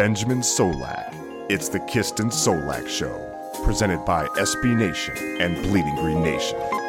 [0.00, 1.14] Benjamin Solak.
[1.50, 6.79] It's the Kist and Solak Show, presented by SB Nation and Bleeding Green Nation.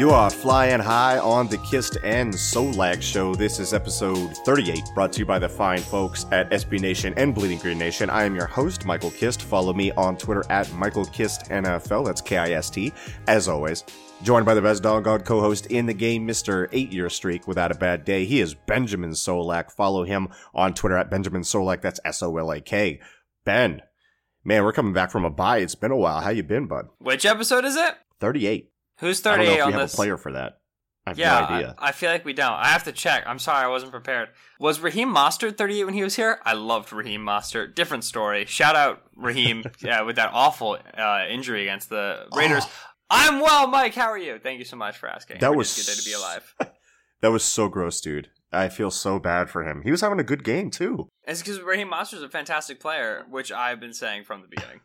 [0.00, 3.34] You are flying high on the Kist and Solak show.
[3.34, 7.34] This is episode 38, brought to you by the fine folks at SB Nation and
[7.34, 8.08] Bleeding Green Nation.
[8.08, 9.42] I am your host, Michael Kist.
[9.42, 12.06] Follow me on Twitter at Michael Kist NFL.
[12.06, 12.94] That's K I S T,
[13.26, 13.84] as always.
[14.22, 16.66] Joined by the best doggone co host in the game, Mr.
[16.72, 18.24] Eight Year Streak Without a Bad Day.
[18.24, 19.70] He is Benjamin Solak.
[19.70, 21.82] Follow him on Twitter at Benjamin Solak.
[21.82, 23.00] That's S O L A K.
[23.44, 23.82] Ben,
[24.44, 25.58] man, we're coming back from a bye.
[25.58, 26.22] It's been a while.
[26.22, 26.86] How you been, bud?
[27.00, 27.96] Which episode is it?
[28.18, 28.70] 38.
[29.00, 29.94] Who's I don't know 38 if we on have this?
[29.94, 30.58] a player for that.
[31.06, 31.74] I have yeah, no idea.
[31.78, 32.52] I, I feel like we don't.
[32.52, 33.24] I have to check.
[33.26, 34.28] I'm sorry, I wasn't prepared.
[34.58, 36.38] Was Raheem Mostert 38 when he was here?
[36.44, 37.74] I loved Raheem Mostert.
[37.74, 38.44] Different story.
[38.44, 42.66] Shout out Raheem yeah, with that awful uh, injury against the Raiders.
[43.08, 43.94] I'm well, Mike.
[43.94, 44.38] How are you?
[44.38, 45.38] Thank you so much for asking.
[45.40, 46.54] That We're was good day to be alive.
[47.22, 48.30] That was so gross, dude.
[48.50, 49.82] I feel so bad for him.
[49.82, 51.08] He was having a good game too.
[51.24, 54.80] It's because Raheem Mostert's a fantastic player, which I've been saying from the beginning.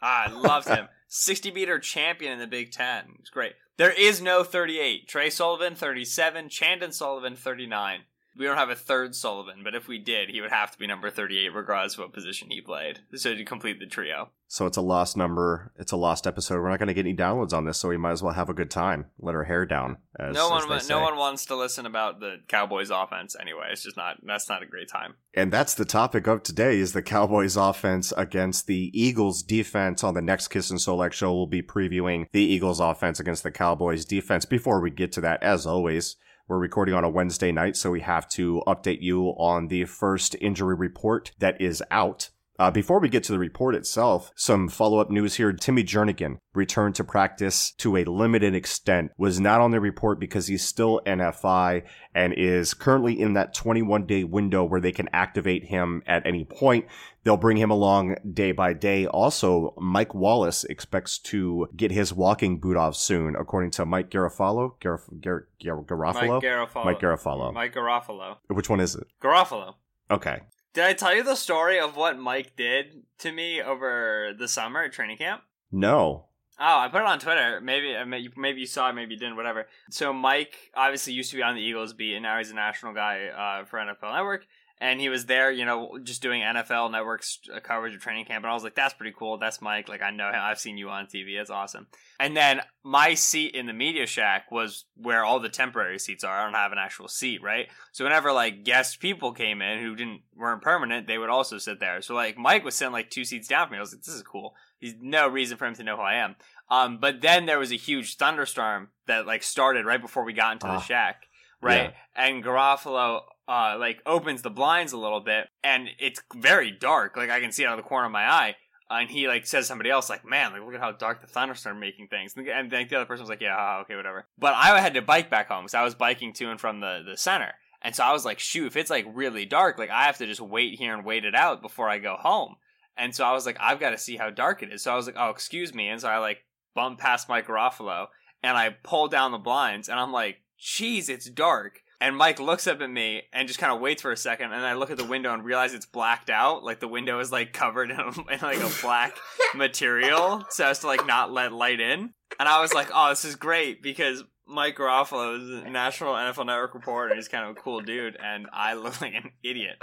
[0.00, 0.88] I loved him.
[1.08, 3.16] 60 meter champion in the Big Ten.
[3.18, 3.54] It's great.
[3.78, 5.08] There is no 38.
[5.08, 6.48] Tre Sullivan, 37.
[6.48, 8.00] Chandon Sullivan, 39.
[8.38, 10.86] We don't have a third Sullivan, but if we did, he would have to be
[10.86, 13.00] number 38 regardless of what position he played.
[13.14, 14.30] So to complete the trio.
[14.50, 15.72] So it's a lost number.
[15.76, 16.62] It's a lost episode.
[16.62, 18.48] We're not going to get any downloads on this, so we might as well have
[18.48, 19.06] a good time.
[19.18, 19.98] Let our hair down.
[20.18, 20.88] As, no one say.
[20.88, 23.68] no one wants to listen about the Cowboys offense anyway.
[23.72, 25.16] It's just not that's not a great time.
[25.34, 30.02] And that's the topic of today: is the Cowboys' offense against the Eagles' defense.
[30.02, 33.50] On the next Kist and Solak show, we'll be previewing the Eagles' offense against the
[33.50, 34.46] Cowboys' defense.
[34.46, 36.16] Before we get to that, as always.
[36.48, 40.34] We're recording on a Wednesday night, so we have to update you on the first
[40.40, 42.30] injury report that is out.
[42.58, 45.52] Uh, before we get to the report itself, some follow-up news here.
[45.52, 50.48] Timmy Jernigan returned to practice to a limited extent, was not on the report because
[50.48, 55.66] he's still NFI and is currently in that 21 day window where they can activate
[55.66, 56.86] him at any point.
[57.22, 59.06] They'll bring him along day by day.
[59.06, 64.72] Also, Mike Wallace expects to get his walking boot off soon, according to Mike Garofalo.
[64.80, 66.40] Garaf- Gar- Gar- Garofalo?
[66.40, 66.84] Mike Garofalo.
[66.84, 67.52] Mike Garofalo.
[67.52, 68.36] Mike Garofalo.
[68.48, 69.06] Which one is it?
[69.22, 69.74] Garofalo.
[70.10, 70.40] Okay.
[70.78, 74.84] Did I tell you the story of what Mike did to me over the summer
[74.84, 75.42] at training camp?
[75.72, 76.26] No.
[76.56, 77.60] Oh, I put it on Twitter.
[77.60, 77.96] Maybe
[78.36, 79.66] maybe you saw it, maybe you didn't, whatever.
[79.90, 82.94] So Mike obviously used to be on the Eagles beat, and now he's a national
[82.94, 84.46] guy uh, for NFL Network.
[84.80, 88.44] And he was there, you know, just doing NFL Network's uh, coverage of training camp.
[88.44, 89.36] And I was like, that's pretty cool.
[89.38, 89.88] That's Mike.
[89.88, 90.38] Like, I know him.
[90.40, 91.36] I've seen you on TV.
[91.36, 91.88] That's awesome.
[92.20, 96.38] And then my seat in the media shack was where all the temporary seats are.
[96.38, 97.66] I don't have an actual seat, right?
[97.90, 101.80] So whenever like guest people came in who didn't weren't permanent, they would also sit
[101.80, 102.00] there.
[102.00, 103.78] So like Mike was sitting like two seats down from me.
[103.78, 104.54] I was like, this is cool.
[104.80, 106.36] There's no reason for him to know who I am.
[106.70, 110.52] Um, but then there was a huge thunderstorm that like started right before we got
[110.52, 110.76] into Ah.
[110.78, 111.24] the shack,
[111.60, 111.94] right?
[112.14, 117.16] And Garofalo uh like opens the blinds a little bit, and it's very dark.
[117.16, 118.56] Like I can see out of the corner of my eye.
[118.90, 121.78] And he like says somebody else like, "Man, like look at how dark the thunderstorm
[121.78, 124.94] making things." And, then the other person was like, "Yeah, okay, whatever." But I had
[124.94, 127.94] to bike back home because I was biking to and from the the center, and
[127.94, 130.40] so I was like, "Shoot, if it's like really dark, like I have to just
[130.40, 132.56] wait here and wait it out before I go home."
[132.96, 134.96] And so I was like, "I've got to see how dark it is." So I
[134.96, 136.38] was like, "Oh, excuse me," and so I like
[136.74, 138.06] bumped past Mike Garofalo
[138.42, 142.68] and I pulled down the blinds, and I'm like, "Jeez, it's dark." And Mike looks
[142.68, 144.98] up at me and just kind of waits for a second, and I look at
[144.98, 146.62] the window and realize it's blacked out.
[146.62, 149.16] Like the window is like covered in, in like a black
[149.54, 152.14] material, so as to like not let light in.
[152.38, 156.46] And I was like, "Oh, this is great," because Mike Garofalo is a national NFL
[156.46, 157.14] Network reporter.
[157.14, 159.82] He's kind of a cool dude, and I look like an idiot.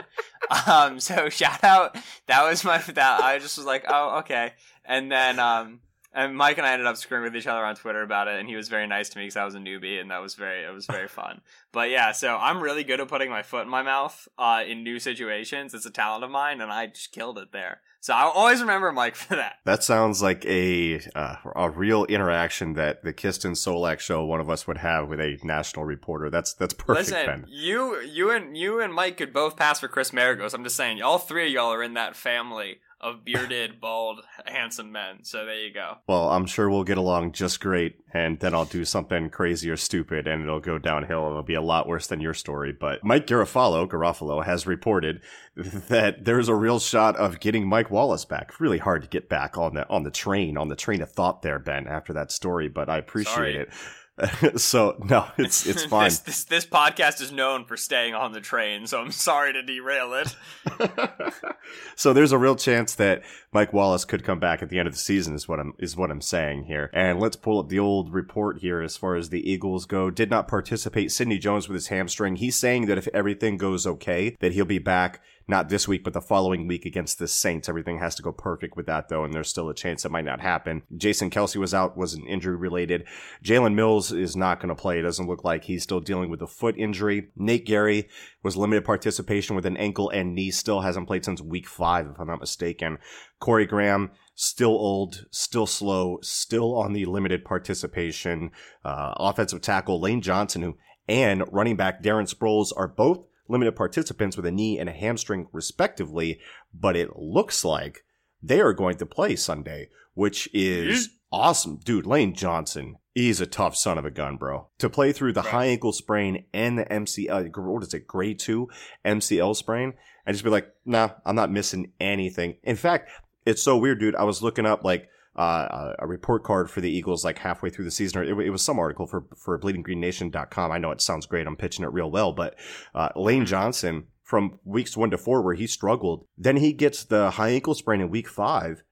[0.68, 1.96] Um, so shout out.
[2.28, 3.24] That was my that.
[3.24, 4.54] I just was like, "Oh, okay."
[4.84, 5.82] And then um,
[6.16, 8.48] and Mike and I ended up screwing with each other on Twitter about it, and
[8.48, 10.64] he was very nice to me because I was a newbie, and that was very
[10.64, 11.42] it was very fun.
[11.72, 14.84] But yeah, so I'm really good at putting my foot in my mouth uh, in
[14.84, 15.74] new situations.
[15.74, 17.82] It's a talent of mine, and I just killed it there.
[18.00, 19.56] So I'll always remember Mike for that.
[19.66, 24.40] That sounds like a uh, a real interaction that the Kist and Solak show one
[24.40, 26.30] of us would have with a national reporter.
[26.30, 27.46] That's that's perfect, Listen, Ben.
[27.50, 30.54] you you and you and Mike could both pass for Chris Maragos.
[30.54, 34.92] I'm just saying, all three of y'all are in that family of bearded, bald, handsome
[34.92, 35.19] men.
[35.24, 35.98] So there you go.
[36.07, 39.78] Well, I'm sure we'll get along just great, and then I'll do something crazy or
[39.78, 41.24] stupid, and it'll go downhill.
[41.24, 42.74] And it'll be a lot worse than your story.
[42.74, 45.22] But Mike Garofalo, Garofalo has reported
[45.56, 48.60] that there's a real shot of getting Mike Wallace back.
[48.60, 51.44] Really hard to get back on the on the train, on the train of thought
[51.44, 52.68] there, Ben, after that story.
[52.68, 53.56] But I appreciate Sorry.
[53.58, 53.69] it.
[54.56, 56.06] so no, it's it's fine.
[56.06, 59.62] this, this this podcast is known for staying on the train, so I'm sorry to
[59.62, 60.36] derail it.
[61.96, 64.94] so there's a real chance that Mike Wallace could come back at the end of
[64.94, 66.90] the season is what I'm is what I'm saying here.
[66.94, 70.10] And let's pull up the old report here as far as the Eagles go.
[70.10, 72.38] Did not participate Sidney Jones with his hamstring.
[72.38, 76.14] He's saying that if everything goes okay, that he'll be back not this week, but
[76.14, 77.70] the following week against the Saints.
[77.70, 80.26] Everything has to go perfect with that, though, and there's still a chance it might
[80.26, 80.82] not happen.
[80.96, 83.06] Jason Kelce was out, was an injury related.
[83.44, 85.00] Jalen Mills is not going to play.
[85.00, 87.30] It doesn't look like he's still dealing with a foot injury.
[87.36, 88.08] Nate Gerry
[88.44, 92.20] was limited participation with an ankle and knee, still hasn't played since week five, if
[92.20, 92.98] I'm not mistaken.
[93.40, 98.52] Corey Graham, still old, still slow, still on the limited participation.
[98.84, 100.78] Uh, offensive tackle Lane Johnson, who
[101.08, 105.48] and running back Darren Sproles are both limited participants with a knee and a hamstring
[105.52, 106.40] respectively,
[106.74, 108.04] but it looks like
[108.42, 111.16] they are going to play Sunday, which is mm-hmm.
[111.32, 111.80] awesome.
[111.84, 114.70] Dude, Lane Johnson, he's a tough son of a gun, bro.
[114.80, 115.52] To play through the Right.
[115.52, 118.70] high ankle sprain and the MCL, uh, what is it, grade two
[119.04, 119.94] MCL sprain,
[120.26, 122.58] and just be like, nah, I'm not missing anything.
[122.64, 123.10] In fact,
[123.46, 124.16] it's so weird, dude.
[124.16, 127.86] I was looking up like uh, a report card for the Eagles like halfway through
[127.86, 128.22] the season.
[128.22, 130.72] Or it, it was some article for for BleedingGreenNation.com.
[130.72, 131.48] I know it sounds great.
[131.48, 132.56] I'm pitching it real well, but
[132.94, 137.32] uh, Lane Johnson from weeks one to four where he struggled, then he gets the
[137.32, 138.84] high ankle sprain in week five,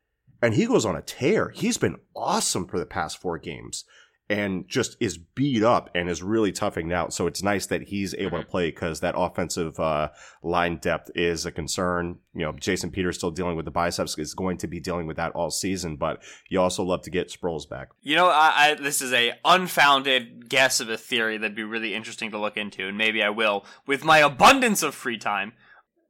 [0.41, 1.49] and he goes on a tear.
[1.49, 3.85] He's been awesome for the past four games.
[4.29, 7.13] And just is beat up and is really toughing out.
[7.13, 10.09] So it's nice that he's able to play because that offensive uh,
[10.41, 12.19] line depth is a concern.
[12.33, 15.17] You know, Jason Peters still dealing with the biceps is going to be dealing with
[15.17, 17.89] that all season, but you also love to get Sproles back.
[18.01, 21.93] You know, I, I this is a unfounded guess of a theory that'd be really
[21.93, 25.53] interesting to look into, and maybe I will with my abundance of free time.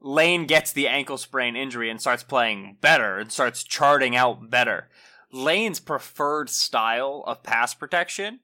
[0.05, 4.89] Lane gets the ankle sprain injury and starts playing better and starts charting out better.
[5.33, 8.39] Lane's preferred style of pass protection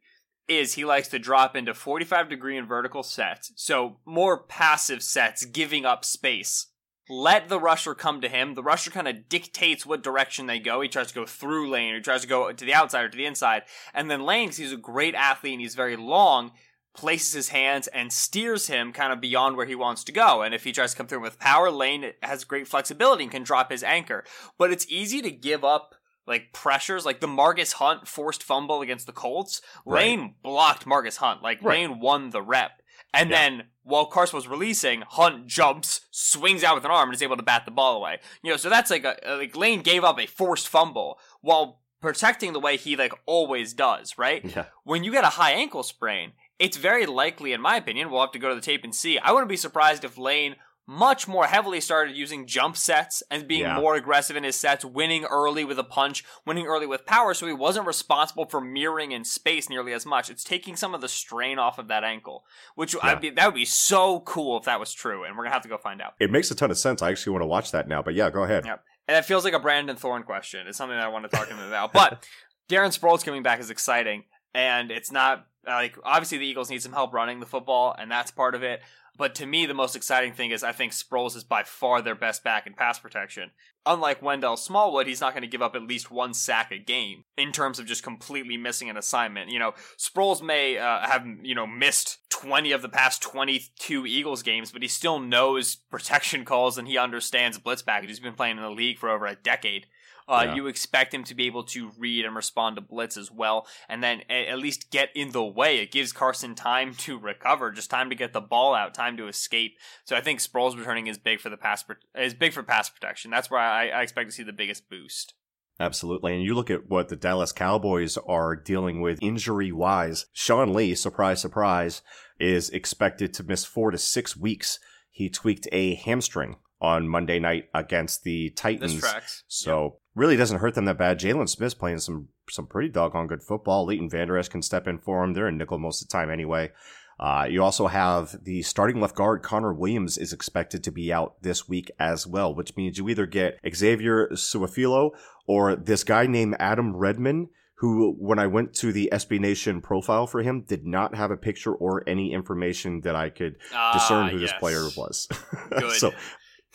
[0.47, 5.45] is he likes to drop into 45 degree and vertical sets, so more passive sets,
[5.45, 6.65] giving up space.
[7.07, 8.55] Let the rusher come to him.
[8.55, 10.81] The rusher kind of dictates what direction they go.
[10.81, 13.09] He tries to go through Lane, or he tries to go to the outside or
[13.09, 13.63] to the inside.
[13.93, 16.51] And then Lane, he's a great athlete and he's very long,
[16.95, 20.41] places his hands and steers him kind of beyond where he wants to go.
[20.41, 23.43] And if he tries to come through with power, Lane has great flexibility and can
[23.43, 24.23] drop his anchor.
[24.57, 25.95] But it's easy to give up
[26.29, 29.61] like pressures, like the Marcus Hunt forced fumble against the Colts.
[29.85, 30.01] Right.
[30.07, 31.41] Lane blocked Marcus Hunt.
[31.43, 31.79] Like Right.
[31.79, 32.81] Lane won the rep.
[33.13, 33.37] And Yeah.
[33.37, 37.37] then while Carson was releasing, Hunt jumps, swings out with an arm, and is able
[37.37, 38.19] to bat the ball away.
[38.43, 42.53] You know, so that's like a like Lane gave up a forced fumble while protecting
[42.53, 44.45] the way he like always does, right?
[44.45, 44.65] Yeah.
[44.83, 48.31] When you get a high ankle sprain, it's very likely, in my opinion, we'll have
[48.33, 49.17] to go to the tape and see.
[49.17, 50.55] I wouldn't be surprised if Lane
[50.91, 53.75] much more heavily started using jump sets and being Yeah.
[53.79, 57.45] more aggressive in his sets, winning early with a punch, winning early with power, so
[57.45, 60.31] he wasn't responsible for mirroring in space nearly as much.
[60.31, 62.43] It's taking some of the strain off of that ankle,
[62.73, 65.53] which I'd be, that would be so cool if that was true, and we're gonna
[65.53, 66.15] have to go find out.
[66.19, 67.03] It makes a ton of sense.
[67.03, 68.65] I actually want to watch that now, but yeah, go ahead.
[68.65, 68.77] Yeah.
[69.07, 70.65] And it feels like a Brandon Thorn question.
[70.67, 71.93] It's something that I want to talk to him about.
[71.99, 72.27] But
[72.67, 74.23] Darren Sproles coming back is exciting,
[74.55, 78.31] and it's not like obviously the Eagles need some help running the football, and that's
[78.31, 78.81] part of it.
[79.17, 82.15] But to me, the most exciting thing is I think Sproles is by far their
[82.15, 83.51] best back in pass protection.
[83.85, 87.23] Unlike Wendell Smallwood, he's not going to give up at least one sack a game
[87.37, 89.49] in terms of just completely missing an assignment.
[89.49, 94.43] You know, Sproles may uh, have you know missed twenty of the past twenty-two Eagles
[94.43, 98.09] games, but he still knows protection calls and he understands blitz package.
[98.09, 99.87] He's been playing in the league for over a decade.
[100.29, 100.55] Uh, Yeah.
[100.55, 104.03] You expect him to be able to read and respond to blitz as well, and
[104.03, 105.79] then at least get in the way.
[105.79, 109.27] It gives Carson time to recover, just time to get the ball out, time to
[109.27, 109.77] escape.
[110.05, 111.83] So I think Sproles returning is big for the pass
[112.15, 113.31] is big for pass protection.
[113.31, 115.33] That's where I, I expect to see the biggest boost.
[115.79, 116.33] Absolutely.
[116.33, 120.25] And you look at what the Dallas Cowboys are dealing with injury wise.
[120.33, 122.01] Sean Lee, surprise, surprise,
[122.39, 124.79] is expected to miss four to six weeks.
[125.09, 129.01] He tweaked a hamstring on Monday night against the Titans.
[129.47, 131.19] So really doesn't hurt them that bad.
[131.19, 133.85] Jaylon Smith's playing some some pretty doggone good football.
[133.85, 135.33] Leighton Vander Esch can step in for him.
[135.33, 136.71] They're in nickel most of the time anyway.
[137.19, 141.41] Uh, you also have the starting left guard Connor Williams is expected to be out
[141.41, 145.11] this week as well, which means you either get Xavier Su'a-Filo
[145.45, 147.49] or this guy named Adam Redmond,
[147.79, 151.35] who, when I went to the SB Nation profile for him, did not have a
[151.35, 153.57] picture or any information that I could
[153.93, 155.27] discern Ah, who this player was.
[155.97, 156.13] So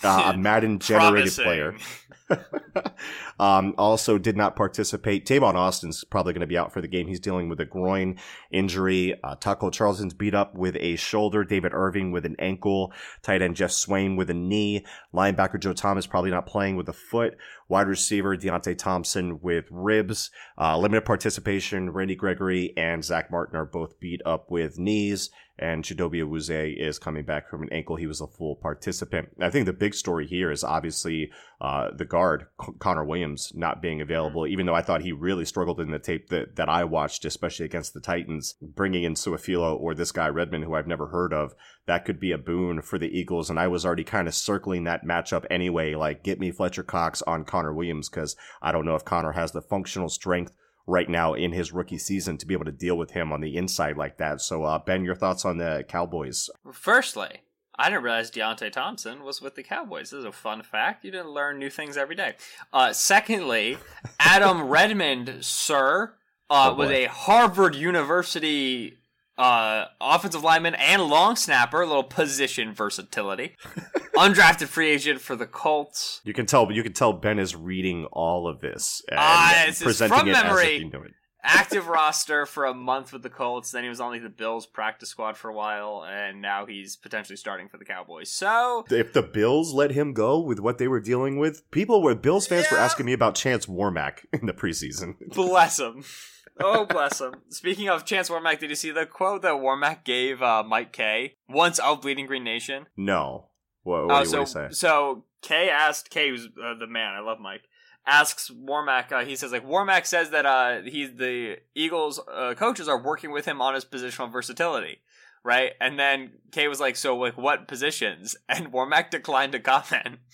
[0.02, 1.74] uh, a Madden generated player.
[3.40, 5.26] um, also did not participate.
[5.26, 7.06] Tavon Austin's probably going to be out for the game.
[7.06, 8.18] He's dealing with a groin
[8.50, 9.18] injury.
[9.22, 11.44] Uh, Taco Charlton's beat up with a shoulder.
[11.44, 12.92] David Irving with an ankle.
[13.22, 14.84] Tight end Geoff Swaim with a knee.
[15.14, 17.36] Linebacker Joe Thomas probably not playing with a foot.
[17.68, 20.30] Wide receiver Deonte Thompson with ribs.
[20.58, 21.90] Uh, limited participation.
[21.90, 25.30] Randy Gregory and Zack Martin are both beat up with knees.
[25.56, 27.94] And Chidobe Awuzie is coming back from an ankle.
[27.94, 29.28] He was a full participant.
[29.40, 32.23] I think the big story here is obviously uh, the guard,
[32.62, 35.98] C- Connor Williams, not being available, even though I thought he really struggled in the
[35.98, 38.54] tape that, that I watched, especially against the Titans.
[38.60, 41.54] Bringing in Su'a-Filo or this guy Redmond, who I've never heard of,
[41.86, 43.50] that could be a boon for the Eagles.
[43.50, 47.22] And I was already kind of circling that matchup anyway, like get me Fletcher Cox
[47.22, 50.52] on Connor Williams, because I don't know if Connor has the functional strength
[50.86, 53.56] right now in his rookie season to be able to deal with him on the
[53.56, 54.40] inside like that.
[54.40, 56.50] So, uh, Ben, your thoughts on the Cowboys?
[56.72, 57.40] Firstly,
[57.78, 60.10] I didn't realize Deonte Thompson was with the Cowboys.
[60.10, 61.04] This is a fun fact.
[61.04, 62.34] You didn't learn new things every day.
[62.72, 63.78] Uh, secondly,
[64.20, 66.14] Adam Redmond, sir,
[66.50, 68.98] uh, Oh, was a Harvard University
[69.36, 73.56] uh, offensive lineman and long snapper, a little position versatility.
[74.16, 76.20] Undrafted free agent for the Colts.
[76.24, 79.78] You can tell, you can tell Ben is reading all of this and Ah, this
[79.78, 80.64] is presenting from it as memory.
[80.76, 81.12] if he knew it.
[81.46, 83.70] Active roster for a month with the Colts.
[83.70, 86.96] Then he was on like the Bills practice squad for a while, and now he's
[86.96, 88.30] potentially starting for the Cowboys.
[88.30, 92.14] So If the Bills let him go with what they were dealing with, people were
[92.14, 95.14] Bills fans were asking me about Chance Warmack in the preseason.
[95.34, 96.04] Bless him.
[96.60, 97.34] Oh, bless him.
[97.48, 101.34] Speaking of Chance Warmack, did you see the quote that Warmack gave uh, Mike K
[101.48, 102.86] once of Bleeding Green Nation?
[102.96, 103.48] No,
[103.82, 104.68] what, what, Uh, so, what do you say?
[104.70, 107.62] so K asked K, who's uh, the man, I love Mike,
[108.06, 109.12] asks Warmack.
[109.12, 113.30] Uh, he says like Warmack says that uh, he's the Eagles uh, coaches are working
[113.32, 114.98] with him on his positional versatility.
[115.46, 120.18] Right, and then K was like, "So, like, what positions?" And Warmack declined to comment.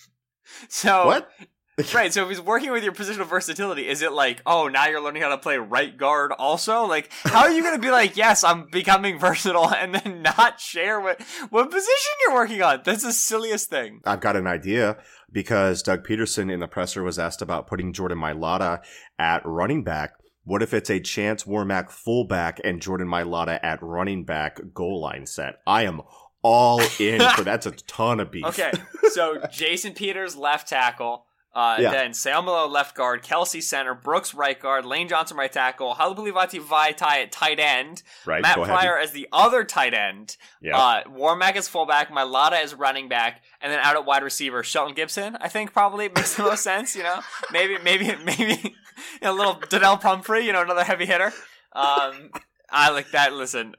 [0.68, 1.30] So, What?
[1.94, 5.00] right, so if he's working with your positional versatility, is it like, oh, now you're
[5.00, 6.84] learning how to play right guard also?
[6.84, 10.60] Like, how are you going to be like, yes, I'm becoming versatile and then not
[10.60, 12.82] share what, what position you're working on?
[12.84, 14.00] That's the silliest thing.
[14.04, 14.98] I've got an idea
[15.32, 18.82] because Doug Pederson in the presser was asked about putting Jordan Mailata
[19.18, 20.12] at running back.
[20.44, 25.26] What if it's a Chance Warmack fullback and Jordan Mailata at running back goal line
[25.26, 25.60] set?
[25.66, 26.02] I am
[26.42, 28.44] all in for that's a ton of beef.
[28.44, 28.72] Okay,
[29.12, 31.26] so Jason Peters, left tackle.
[31.52, 31.90] Uh, Yeah.
[31.90, 33.22] Then Seumalo, left guard.
[33.24, 33.92] Kelce, center.
[33.94, 34.84] Brooks, right guard.
[34.84, 35.94] Lane Johnson, right tackle.
[35.96, 38.02] Halapoulivaati Vaitai at tight end.
[38.24, 38.40] right.
[38.42, 38.72] Matt go ahead.
[38.76, 40.36] Pryor as the other tight end.
[40.62, 40.78] Yeah.
[40.78, 44.94] Uh, Warmack is fullback, Mailata is running back, and then out at wide receiver, Shelton
[44.94, 45.36] Gibson.
[45.40, 46.94] I think probably makes the most sense.
[46.94, 47.20] You know,
[47.52, 48.70] maybe, maybe, maybe you
[49.22, 50.46] know, a little Donnell Pumphrey.
[50.46, 51.32] You know, another heavy hitter.
[51.72, 52.30] Um,
[52.70, 53.32] I like that.
[53.32, 53.74] Listen,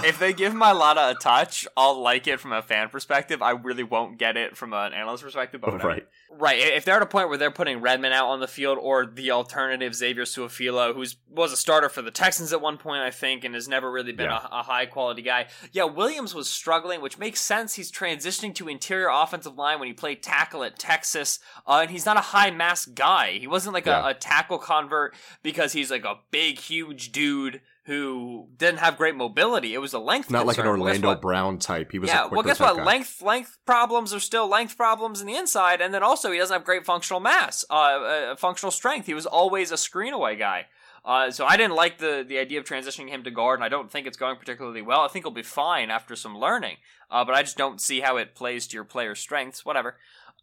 [0.04, 3.42] if they give Mailata a touch, I'll like it from a fan perspective.
[3.42, 5.60] I really won't get it from an analyst perspective.
[5.60, 5.88] But whatever.
[5.88, 6.06] right.
[6.36, 6.58] Right.
[6.58, 9.30] If they're at a point where they're putting Redmond out on the field or the
[9.30, 13.44] alternative Xavier Su'a-Filo, who's was a starter for the Texans at one point, I think,
[13.44, 14.46] and has never really been Yeah.
[14.50, 15.46] a, a high quality guy.
[15.72, 17.74] Yeah, Williams was struggling, which makes sense.
[17.74, 22.04] He's transitioning to interior offensive line when he played tackle at Texas, uh, and he's
[22.06, 23.32] not a high mass guy.
[23.38, 24.04] He wasn't like Yeah.
[24.04, 29.14] a, a tackle convert because he's like a big, huge dude who didn't have great
[29.14, 29.74] mobility.
[29.74, 30.30] It was a length.
[30.30, 30.80] Not like an concern.
[30.80, 31.14] Well, Orlando?
[31.16, 31.92] Brown type.
[31.92, 32.76] He was yeah, well, guess what?
[32.76, 32.84] guy.
[32.84, 36.54] Length length problems are still length problems in the inside, and then also he doesn't
[36.54, 39.06] have great functional mass, uh, uh functional strength.
[39.06, 40.66] He was always a screen away guy.
[41.04, 43.68] Uh, so I didn't like the the idea of transitioning him to guard, and I
[43.68, 45.00] don't think it's going particularly well.
[45.00, 46.76] I think he'll be fine after some learning,
[47.10, 49.64] uh, but I just don't see how it plays to your player's strengths.
[49.66, 49.96] Whatever.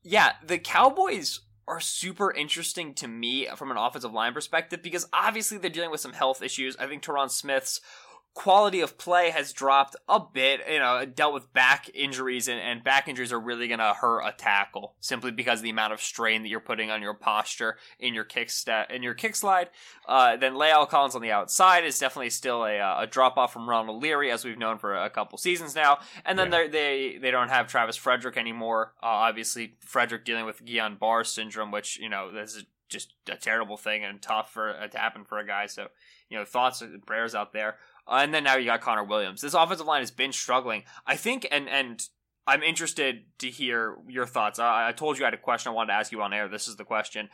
[0.04, 5.58] Yeah, the Cowboys are super interesting to me from an offensive line perspective because obviously
[5.58, 6.76] they're dealing with some health issues.
[6.78, 7.82] I think Tyron Smith's
[8.34, 10.62] quality of play has dropped a bit.
[10.70, 14.22] You know, dealt with back injuries, and, and back injuries are really going to hurt
[14.22, 17.78] a tackle simply because of the amount of strain that you're putting on your posture
[18.00, 19.70] in your kick sta- in your kick slide.
[20.08, 23.54] Uh, then La'el Collins on the outside is definitely still a, uh, a drop off
[23.54, 26.00] from Ronald Leary, as we've known for a couple seasons now.
[26.26, 26.68] And then Yeah.
[26.68, 28.94] they they don't have Travis Frederick anymore.
[29.04, 33.38] Uh, obviously, Frederick dealing with Guillain Barre syndrome, which you know this is just a
[33.38, 35.66] terrible thing and tough for uh, to happen for a guy.
[35.66, 35.88] So
[36.30, 37.76] you know, thoughts and prayers out there.
[38.08, 39.42] Uh, and then now you got Connor Williams.
[39.42, 40.84] This offensive line has been struggling.
[41.06, 42.02] I think, and and
[42.48, 44.60] I'm interested to hear your thoughts.
[44.60, 46.48] I, I told you I had a question I wanted to ask you on air.
[46.48, 47.30] This is the question.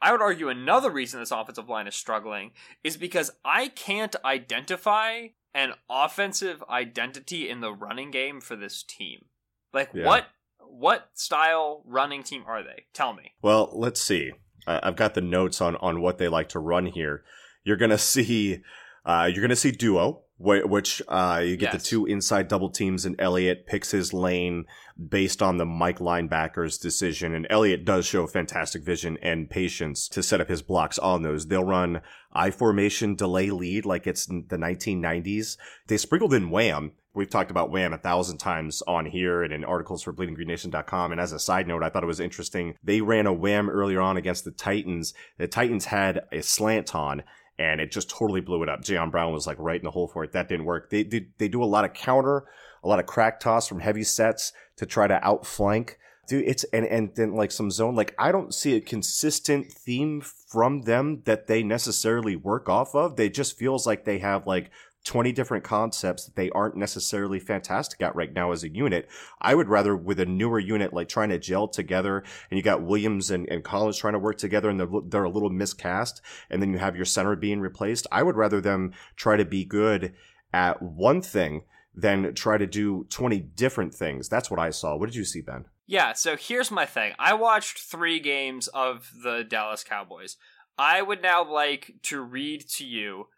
[0.00, 2.50] I would argue another reason this offensive line is struggling
[2.84, 9.26] is because I can't identify an offensive identity in the running game for this team.
[9.72, 10.06] Like Yeah.
[10.06, 10.26] what
[10.68, 12.86] what style running team are they?
[12.92, 13.32] Tell me.
[13.40, 14.32] Well, let's see.
[14.66, 17.24] I've got the notes on on what they like to run here.
[17.64, 18.62] You're gonna see,
[19.06, 20.22] uh, you're gonna see duo.
[20.38, 21.82] Wh- which uh, you get Yes.
[21.82, 24.66] the two inside double teams, and Elliott picks his lane
[25.08, 27.34] based on the Mike linebacker's decision.
[27.34, 31.46] And Elliott does show fantastic vision and patience to set up his blocks on those.
[31.46, 32.02] They'll run
[32.34, 35.56] I formation delay lead like it's the 1990s.
[35.86, 36.92] They sprinkled in Wham.
[37.14, 41.12] We've talked about Wham a thousand times on here and in articles for bleedinggreennation.com.
[41.12, 42.74] And as a side note, I thought it was interesting.
[42.84, 45.14] They ran a Wham earlier on against the Titans.
[45.38, 47.22] The Titans had a slant on
[47.58, 48.82] and it just totally blew it up.
[48.82, 50.32] Jayon Brown was like right in the hole for it.
[50.32, 50.90] That didn't work.
[50.90, 52.44] They they, they do a lot of counter,
[52.82, 55.98] a lot of crack toss from heavy sets to try to outflank.
[56.28, 57.94] Dude, it's and and then like some zone.
[57.94, 63.16] Like I don't see a consistent theme from them that they necessarily work off of.
[63.16, 64.70] They just feels like they have like
[65.06, 69.08] 20 different concepts that they aren't necessarily fantastic at right now as a unit.
[69.40, 72.82] I would rather with a newer unit like trying to gel together and you got
[72.82, 76.20] Williams and, and Collins trying to work together and they're, they're a little miscast
[76.50, 78.06] and then you have your center being replaced.
[78.10, 80.12] I would rather them try to be good
[80.52, 81.62] at one thing
[81.94, 84.28] than try to do 20 different things.
[84.28, 84.96] That's what I saw.
[84.96, 85.66] What did you see, Ben?
[85.86, 87.14] Yeah, so here's my thing.
[87.16, 90.36] I watched three games of the Dallas Cowboys.
[90.76, 93.28] I would now like to read to you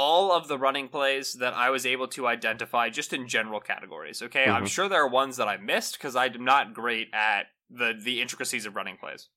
[0.00, 4.22] all of the running plays that I was able to identify just in general categories.
[4.22, 4.70] Okay, I'm Mhm.
[4.70, 8.64] sure there are ones that I missed because I'm not great at the the intricacies
[8.64, 9.28] of running plays.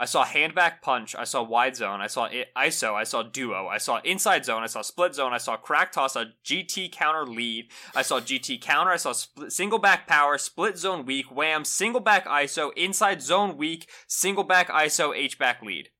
[0.00, 1.16] I saw handback punch.
[1.16, 2.00] I saw wide zone.
[2.00, 2.94] I saw ISO.
[2.94, 3.66] I saw duo.
[3.66, 4.62] I saw inside zone.
[4.62, 5.32] I saw split zone.
[5.32, 6.14] I saw crack toss.
[6.14, 7.72] A GT counter lead.
[7.96, 8.92] I saw GT counter.
[8.92, 10.38] I saw split, single back power.
[10.38, 11.26] Split zone weak.
[11.32, 11.64] Wham.
[11.64, 12.70] Single back ISO.
[12.76, 13.90] Inside zone weak.
[14.06, 15.12] Single back ISO.
[15.16, 15.90] H back lead.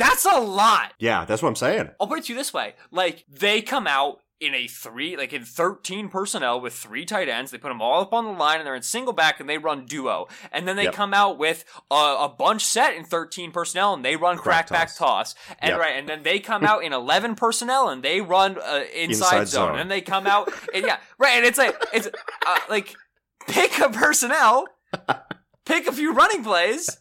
[0.00, 0.92] That's a lot.
[0.98, 1.90] Yeah, that's what I'm saying.
[2.00, 5.34] I'll put it to you this way: like they come out in a three, like
[5.34, 7.50] in thirteen personnel with three tight ends.
[7.50, 9.58] They put them all up on the line, and they're in single back, and they
[9.58, 10.28] run duo.
[10.50, 10.94] And then they Yep.
[10.94, 14.88] come out with a, a bunch set in thirteen personnel, and they run Crack crack,
[14.88, 15.34] back toss.
[15.58, 15.78] And Yep.
[15.78, 19.48] right, and then they come out in eleven personnel, and they run uh, inside, Inside
[19.48, 19.68] zone.
[19.72, 19.78] zone.
[19.78, 21.34] And they come out, and yeah, right.
[21.36, 22.94] And it's like it's uh, like
[23.46, 24.66] pick a personnel,
[25.66, 26.98] pick a few running plays.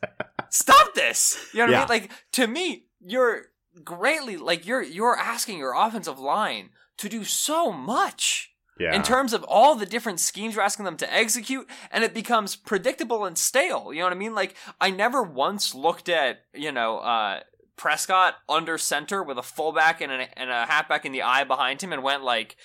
[0.50, 1.38] Stop this.
[1.53, 1.77] You know what Yeah.
[1.77, 1.88] I mean?
[1.89, 3.44] Like to me, you're
[3.84, 8.94] greatly like you're you're asking your offensive line to do so much Yeah.
[8.96, 12.55] in terms of all the different schemes you're asking them to execute and it becomes
[12.55, 16.72] predictable and stale you know what i mean like i never once looked at you
[16.72, 17.42] know uh
[17.77, 21.81] prescott under center with a fullback and a, and a halfback in the eye behind
[21.81, 22.57] him and went like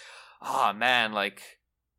[0.43, 1.43] oh man like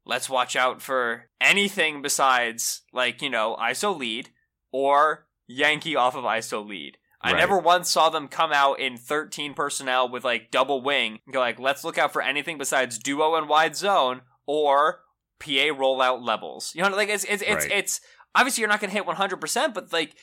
[0.06, 4.30] let's watch out for anything besides like you know iso lead
[4.74, 7.40] or yankee off of iso lead I Right.
[7.40, 11.40] never once saw them come out in 13 personnel with like double wing and go
[11.40, 15.02] like, let's look out for anything besides duo and wide zone or
[15.40, 16.72] PA rollout levels.
[16.76, 17.72] You know, like it's it's it's, Right.
[17.72, 18.02] it's
[18.36, 20.16] obviously you're not going to hit 100%, but like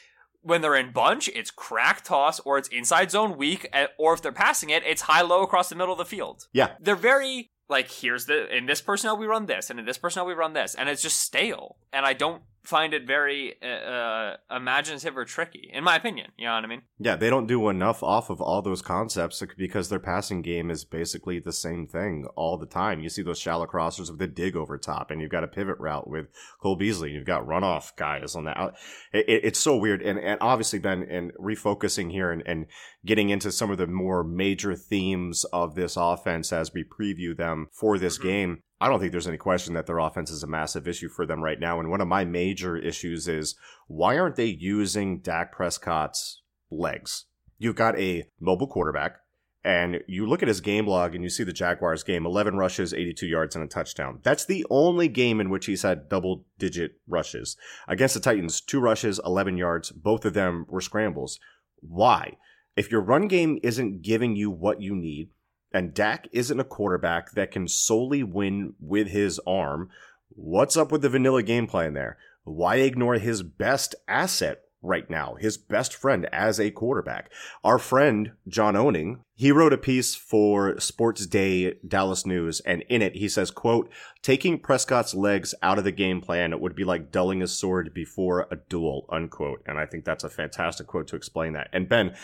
[0.42, 4.22] when they're in bunch, it's crack toss or it's inside zone weak, eh, or if
[4.22, 6.46] they're passing it, it's high low across the middle of the field.
[6.52, 6.70] Yeah.
[6.80, 10.26] They're very like here's the in this personnel we run this and in this personnel
[10.26, 14.36] we run this and it's just stale and I don't find it very uh, uh,
[14.56, 16.30] imaginative or tricky in my opinion.
[16.38, 16.82] You know what I mean?
[16.98, 20.84] Yeah, they don't do enough off of all those concepts because their passing game is
[20.84, 23.00] basically the same thing all the time.
[23.00, 25.78] You see those shallow crossers with the dig over top, and you've got a pivot
[25.78, 26.26] route with
[26.62, 27.08] Cole Beasley.
[27.08, 28.56] and You've got runoff guys on that.
[28.56, 28.74] out-
[29.12, 32.66] It, it- it's so weird, and and obviously, Ben, and refocusing here and, and
[33.04, 37.66] getting into some of the more major themes of this offense as we preview them
[37.72, 38.22] for this Mhm.
[38.22, 38.62] game.
[38.82, 41.40] I don't think there's any question that their offense is a massive issue for them
[41.40, 41.78] right now.
[41.78, 43.54] And one of my major issues is
[43.86, 47.26] why aren't they using Dak Prescott's legs?
[47.58, 49.18] You've got a mobile quarterback,
[49.62, 52.92] and you look at his game log and you see the Jaguars game 11 rushes,
[52.92, 54.18] 82 yards, and a touchdown.
[54.24, 57.56] That's the only game in which he's had double digit rushes.
[57.86, 59.92] Against the Titans, two rushes, 11 yards.
[59.92, 61.38] Both of them were scrambles.
[61.78, 62.36] Why?
[62.74, 65.30] If your run game isn't giving you what you need,
[65.74, 69.90] and Dak isn't a quarterback that can solely win with his arm,
[70.30, 72.18] what's up with the vanilla game plan there?
[72.44, 77.30] Why ignore his best asset right now, his best friend as a quarterback?
[77.62, 83.00] Our friend, John Owning, he wrote a piece for Sports Day Dallas News, and in
[83.00, 83.90] it he says, quote,
[84.22, 88.48] taking Prescott's legs out of the game plan would be like dulling a sword before
[88.50, 89.62] a duel, unquote.
[89.66, 91.68] And I think that's a fantastic quote to explain that.
[91.72, 92.14] And Ben,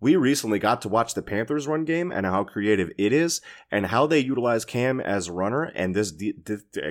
[0.00, 3.86] we recently got to watch the Panthers run game and how creative it is and
[3.86, 5.64] how they utilize Cam as runner.
[5.64, 6.12] And this,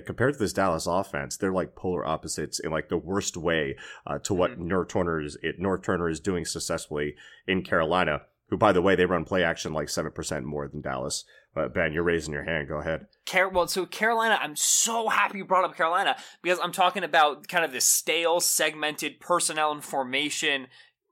[0.05, 4.19] compared to this Dallas offense, they're like polar opposites in like the worst way uh,
[4.19, 7.15] to what Norv Turner is it, Norv Turner is doing successfully
[7.47, 8.21] in Carolina.
[8.49, 11.25] Who, by the way, they run play action like seven percent more than Dallas.
[11.53, 12.69] But Ben, you're raising your hand.
[12.69, 13.07] Go ahead.
[13.25, 17.47] Car- well, so Carolina, I'm so happy you brought up Carolina because I'm talking about
[17.49, 20.67] kind of this stale, segmented personnel and formation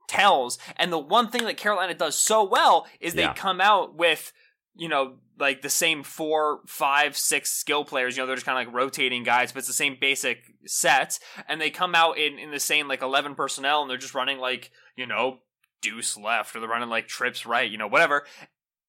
[0.08, 0.58] tells.
[0.76, 3.34] And the one thing that Carolina does so well is they Yeah.
[3.34, 4.32] come out with
[4.78, 8.14] you know, like the same four, five, six skill players.
[8.14, 11.18] You know, they're just kind of like rotating guys, but it's the same basic set.
[11.48, 14.38] And they come out in, in the same like 11 personnel and they're just running
[14.38, 15.38] like, you know,
[15.80, 18.26] deuce left or they're running like trips right, you know, whatever.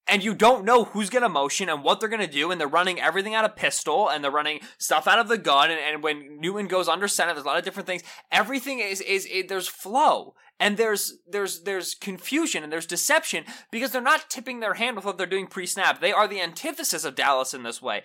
[0.09, 2.51] And you don't know who's going to motion and what they're going to do.
[2.51, 5.71] And they're running everything out of pistol and they're running stuff out of the gun.
[5.71, 8.03] And, and when Newton goes under center, there's a lot of different things.
[8.29, 13.91] Everything is, is, is there's flow and there's there's there's confusion and there's deception because
[13.91, 15.99] they're not tipping their hand with what they're doing pre-snap.
[15.99, 18.03] They are the antithesis of Dallas in this way.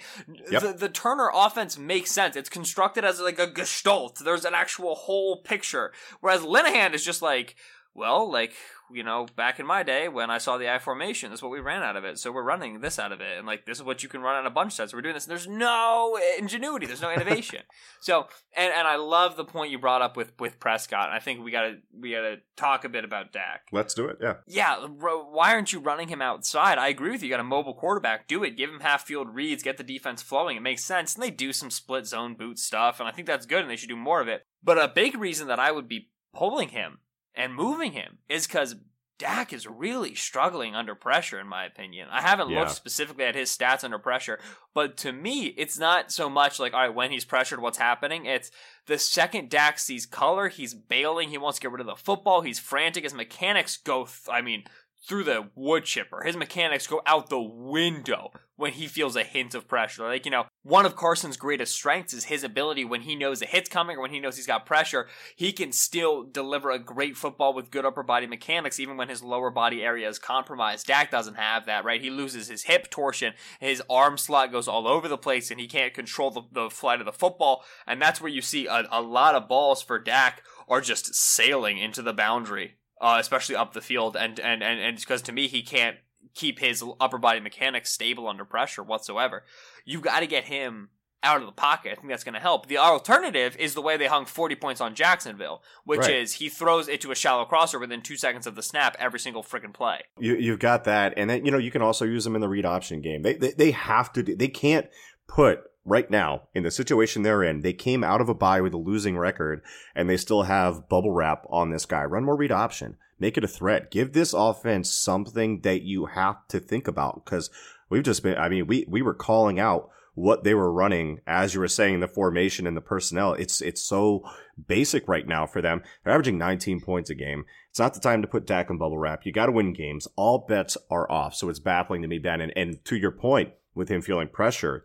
[0.50, 0.62] Yep.
[0.62, 2.36] The, the Turner offense makes sense.
[2.36, 4.20] It's constructed as like a gestalt.
[4.24, 5.92] There's an actual whole picture.
[6.20, 7.56] Whereas Linehan is just like,
[7.94, 8.54] well, like
[8.92, 11.60] you know, back in my day when I saw the I formation, that's what we
[11.60, 12.18] ran out of it.
[12.18, 14.36] So we're running this out of it, and like this is what you can run
[14.36, 14.94] on a bunch sets.
[14.94, 15.24] We're doing this.
[15.24, 16.86] And there's no ingenuity.
[16.86, 17.60] There's no innovation.
[18.00, 21.10] so, and and I love the point you brought up with with Prescott.
[21.10, 23.62] I think we gotta we gotta talk a bit about Dak.
[23.72, 24.18] Let's do it.
[24.20, 24.34] Yeah.
[24.46, 26.78] Yeah, why aren't you running him outside?
[26.78, 27.28] I agree with you.
[27.28, 28.26] You got a mobile quarterback.
[28.26, 28.56] Do it.
[28.56, 29.62] Give him half field reads.
[29.62, 30.56] Get the defense flowing.
[30.56, 31.14] It makes sense.
[31.14, 33.60] And they do some split zone boot stuff, and I think that's good.
[33.60, 34.44] And they should do more of it.
[34.62, 36.98] But a big reason that I would be pulling him
[37.34, 38.76] and moving him is because
[39.18, 42.08] Dak is really struggling under pressure, in my opinion.
[42.10, 42.60] I haven't Yeah.
[42.60, 44.40] looked specifically at his stats under pressure,
[44.74, 48.26] but to me, it's not so much like, all right, when he's pressured, what's happening?
[48.26, 48.50] It's
[48.86, 52.40] the second Dak sees color, he's bailing, he wants to get rid of the football,
[52.40, 53.04] he's frantic.
[53.04, 54.64] His mechanics go, th- I mean,
[55.06, 56.22] through the wood chipper.
[56.24, 60.04] His mechanics go out the window when he feels a hint of pressure.
[60.04, 63.46] Like, you know, one of Carson's greatest strengths is his ability when he knows a
[63.46, 67.16] hit's coming or when he knows he's got pressure, he can still deliver a great
[67.16, 70.86] football with good upper body mechanics even when his lower body area is compromised.
[70.86, 72.00] Dak doesn't have that, right?
[72.00, 75.66] He loses his hip torsion, his arm slot goes all over the place, and he
[75.66, 77.64] can't control the, the flight of the football.
[77.86, 81.78] And that's where you see a, a lot of balls for Dak are just sailing
[81.78, 85.48] into the boundary uh, especially up the field, and and and and because to me
[85.48, 85.96] he can't
[86.34, 89.44] keep his upper body mechanics stable under pressure whatsoever.
[89.84, 90.90] You've got to get him
[91.24, 91.92] out of the pocket.
[91.92, 92.66] I think that's going to help.
[92.66, 96.16] The alternative is the way they hung 40 points on Jacksonville, which Right.
[96.16, 99.20] is he throws it to a shallow crosser within two seconds of the snap every
[99.20, 100.00] single freaking play.
[100.18, 102.48] You, you've got that, and then you know you can also use them in the
[102.48, 103.22] read option game.
[103.22, 104.22] They they, they have to.
[104.24, 104.88] Do, they can't
[105.28, 107.60] put right now in the situation they're in.
[107.60, 109.62] They came out of a bye with a losing record,
[109.94, 112.04] and they still have bubble wrap on this guy.
[112.04, 112.96] Run more read option.
[113.18, 113.90] Make it a threat.
[113.90, 117.50] Give this offense something that you have to think about because
[117.88, 118.36] we've just been.
[118.36, 122.00] I mean, we we were calling out what they were running as you were saying
[122.00, 123.32] the formation and the personnel.
[123.34, 124.22] It's it's so
[124.66, 125.82] basic right now for them.
[126.04, 127.44] They're averaging 19 points a game.
[127.70, 129.24] It's not the time to put Dak in bubble wrap.
[129.24, 130.06] You got to win games.
[130.16, 131.34] All bets are off.
[131.34, 132.40] So it's baffling to me, Ben.
[132.40, 134.84] And, and to your point with him feeling pressure,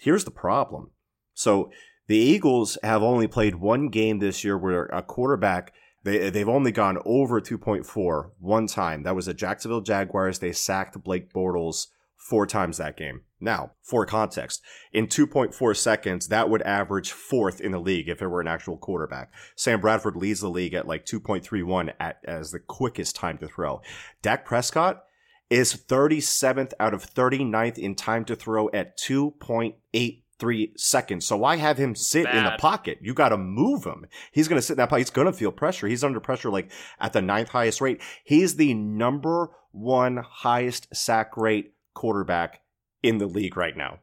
[0.00, 0.90] here's the problem.
[1.34, 1.70] So
[2.06, 5.72] the Eagles have only played one game this year where a quarterback
[6.04, 9.02] they they've only gone over 2.4 one time.
[9.02, 10.38] That was the Jacksonville Jaguars.
[10.38, 13.22] They sacked Blake Bortles four times that game.
[13.40, 14.60] Now, for context,
[14.92, 18.76] in 2.4 seconds, that would average fourth in the league if it were an actual
[18.76, 19.30] quarterback.
[19.54, 23.80] Sam Bradford leads the league at like 2.31 at as the quickest time to throw.
[24.22, 25.04] Dak Prescott
[25.50, 31.26] is 37th out of 39th in time to throw at 2.83 seconds.
[31.26, 32.98] So why have him sit in the pocket?
[33.00, 34.06] You got to move him.
[34.32, 35.00] He's going to sit in that pocket.
[35.00, 35.86] He's going to feel pressure.
[35.86, 38.02] He's under pressure like at the ninth highest rate.
[38.24, 42.60] He's the number one highest sack rate quarterback
[43.02, 44.00] in the league right now.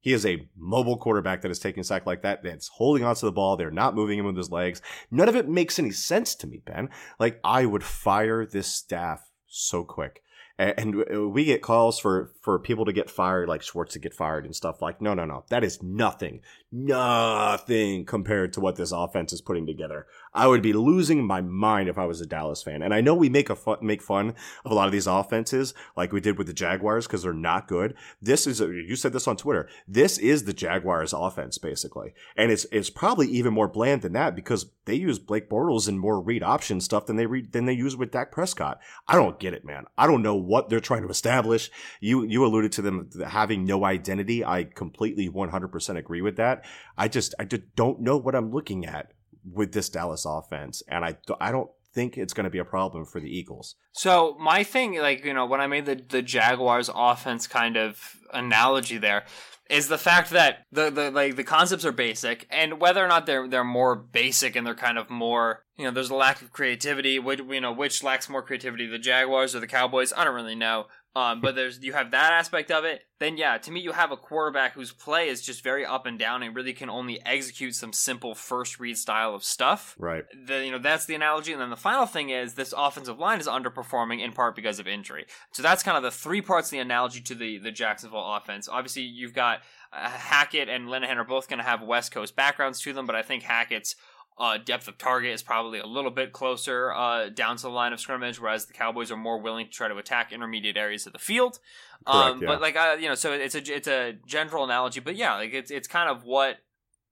[0.00, 3.26] He is a mobile quarterback that is taking a sack like that, that's holding onto
[3.26, 3.56] the ball.
[3.56, 4.80] They're not moving him with his legs.
[5.10, 6.90] None of it makes any sense to me, Ben.
[7.18, 10.22] Like, I would fire this staff so quick.
[10.58, 14.14] And uh, we get calls for, for people to get fired, like Schwartz to get
[14.14, 15.44] fired and stuff like, no, no, no.
[15.50, 16.40] That is nothing,
[16.72, 20.06] nothing compared to what this offense is putting together.
[20.34, 22.82] I would be losing my mind if I was a Dallas fan.
[22.82, 24.34] And I know we make a fun, make fun
[24.64, 27.68] of a lot of these offenses, like we did with the Jaguars, because they're not
[27.68, 27.94] good.
[28.20, 29.68] This is, a, you said this on Twitter.
[29.88, 32.12] This is the Jaguars offense, basically.
[32.36, 35.98] And it's, it's probably even more bland than that because they use Blake Bortles and
[35.98, 38.78] more read option stuff than they read, than they use with Dak Prescott.
[39.08, 39.86] I don't get it, man.
[39.96, 41.70] I don't know what they're trying to establish.
[42.00, 44.44] You, you alluded to them having no identity.
[44.44, 46.64] I completely 100% agree with that.
[46.96, 49.12] I just, I just don't know what I'm looking at
[49.50, 50.82] with this Dallas offense.
[50.88, 53.74] And I, I don't think it's going to be a problem for the Eagles.
[53.92, 58.16] So my thing, like you know, when I made the the Jaguars offense kind of
[58.32, 59.24] analogy there,
[59.70, 63.26] is the fact that the the like the concepts are basic, and whether or not
[63.26, 66.52] they're they're more basic and they're kind of more you know, there's a lack of
[66.52, 67.18] creativity.
[67.18, 70.12] Which you know, which lacks more creativity, the Jaguars or the Cowboys?
[70.16, 70.86] I don't really know.
[71.16, 73.00] Um, but there's you have that aspect of it.
[73.20, 76.18] Then yeah, to me you have a quarterback whose play is just very up and
[76.18, 79.96] down and really can only execute some simple first read style of stuff.
[79.98, 80.24] Right.
[80.46, 81.52] The, you know that's the analogy.
[81.52, 84.86] And then the final thing is this offensive line is underperforming in part because of
[84.86, 85.24] injury.
[85.52, 88.68] So that's kind of the three parts of the analogy to the the Jacksonville offense.
[88.68, 89.60] Obviously you've got
[89.94, 93.16] uh, Hackett and Linehan are both going to have West Coast backgrounds to them, but
[93.16, 93.96] I think Hackett's
[94.38, 97.92] uh, depth of target is probably a little bit closer uh, down to the line
[97.92, 101.12] of scrimmage, whereas the Cowboys are more willing to try to attack intermediate areas of
[101.12, 101.58] the field.
[102.06, 102.46] Correct, um, yeah.
[102.46, 105.54] But like uh, you know, so it's a it's a general analogy, but yeah, like
[105.54, 106.58] it's it's kind of what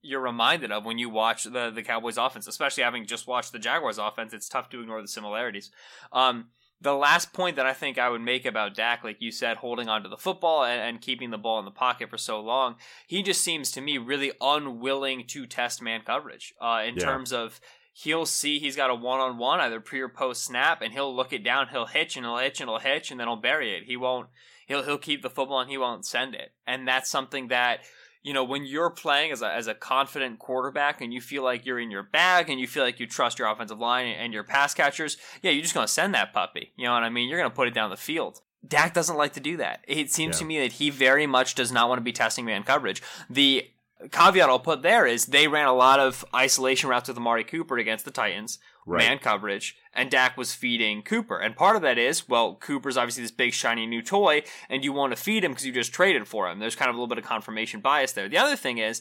[0.03, 3.59] you're reminded of when you watch the the Cowboys offense, especially having just watched the
[3.59, 4.35] Jaguars offense.
[4.35, 5.71] It's tough to ignore the similarities.
[6.13, 6.49] Um,
[6.85, 9.89] the last point that I think I would make about Dak, like you said, holding
[9.89, 12.77] onto the football and, and, keeping the ball in the pocket for so long,
[13.09, 17.07] he just seems to me really unwilling to test man coverage uh, in Yeah.
[17.07, 17.59] terms of
[17.95, 21.15] he'll see he's got a one on one either pre or post snap, and he'll
[21.15, 23.75] look it down, he'll hitch and he'll hitch and he'll hitch, and then he'll bury
[23.77, 23.85] it.
[23.85, 24.29] He won't.
[24.67, 27.81] He'll he'll keep the football and he won't send it, and that's something that
[28.25, 31.65] you know, when you're playing as a, as a confident quarterback and you feel like
[31.65, 34.43] you're in your bag and you feel like you trust your offensive line and your
[34.43, 36.73] pass catchers, yeah, you're just going to send that puppy.
[36.77, 37.29] You know what I mean?
[37.29, 38.41] You're going to put it down the field.
[38.67, 39.85] Dak doesn't like to do that.
[39.87, 40.39] It seems Yeah.
[40.41, 43.03] to me that he very much does not want to be testing man coverage.
[43.29, 43.69] The
[44.11, 47.77] caveat I'll put there is they ran a lot of isolation routes with Amari Cooper
[47.79, 48.99] against the Titans, Right.
[48.99, 51.39] man coverage, and Dak was feeding Cooper.
[51.39, 54.93] And part of that is, well, Cooper's obviously this big shiny new toy, and you
[54.93, 56.59] want to feed him because you just traded for him.
[56.59, 58.29] There's kind of a little bit of confirmation bias there.
[58.29, 59.01] The other thing is,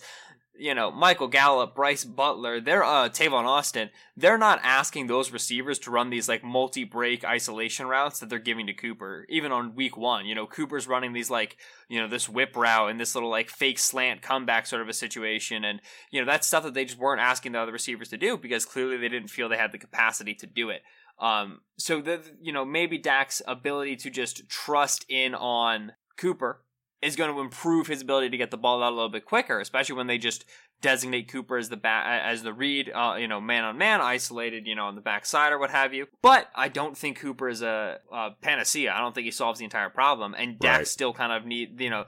[0.56, 5.80] you know, Michael Gallup, Brice Butler, they're uh Tavon Austin, they're not asking those receivers
[5.80, 9.26] to run these like multi-break isolation routes that they're giving to Cooper.
[9.30, 11.58] Even on week one, you know, Cooper's running these like,
[11.90, 14.94] you know, this whip route and this little like fake slant comeback sort of a
[14.94, 15.64] situation.
[15.64, 18.38] And, you know, that's stuff that they just weren't asking the other receivers to do
[18.38, 20.84] because clearly they didn't feel they had the capacity to do it.
[21.20, 26.62] Um, so the, you know, maybe Dak's ability to just trust in on Cooper
[27.04, 29.60] is going to improve his ability to get the ball out a little bit quicker,
[29.60, 30.46] especially when they just
[30.84, 34.68] designate Cooper as the ba- as the read, uh, you know, man on man, isolated,
[34.68, 36.06] you know, on the backside or what have you.
[36.22, 38.94] But I don't think Cooper is a, a panacea.
[38.94, 40.88] I don't think he solves the entire problem, and Dak Right.
[40.88, 42.06] still kind of need, you know.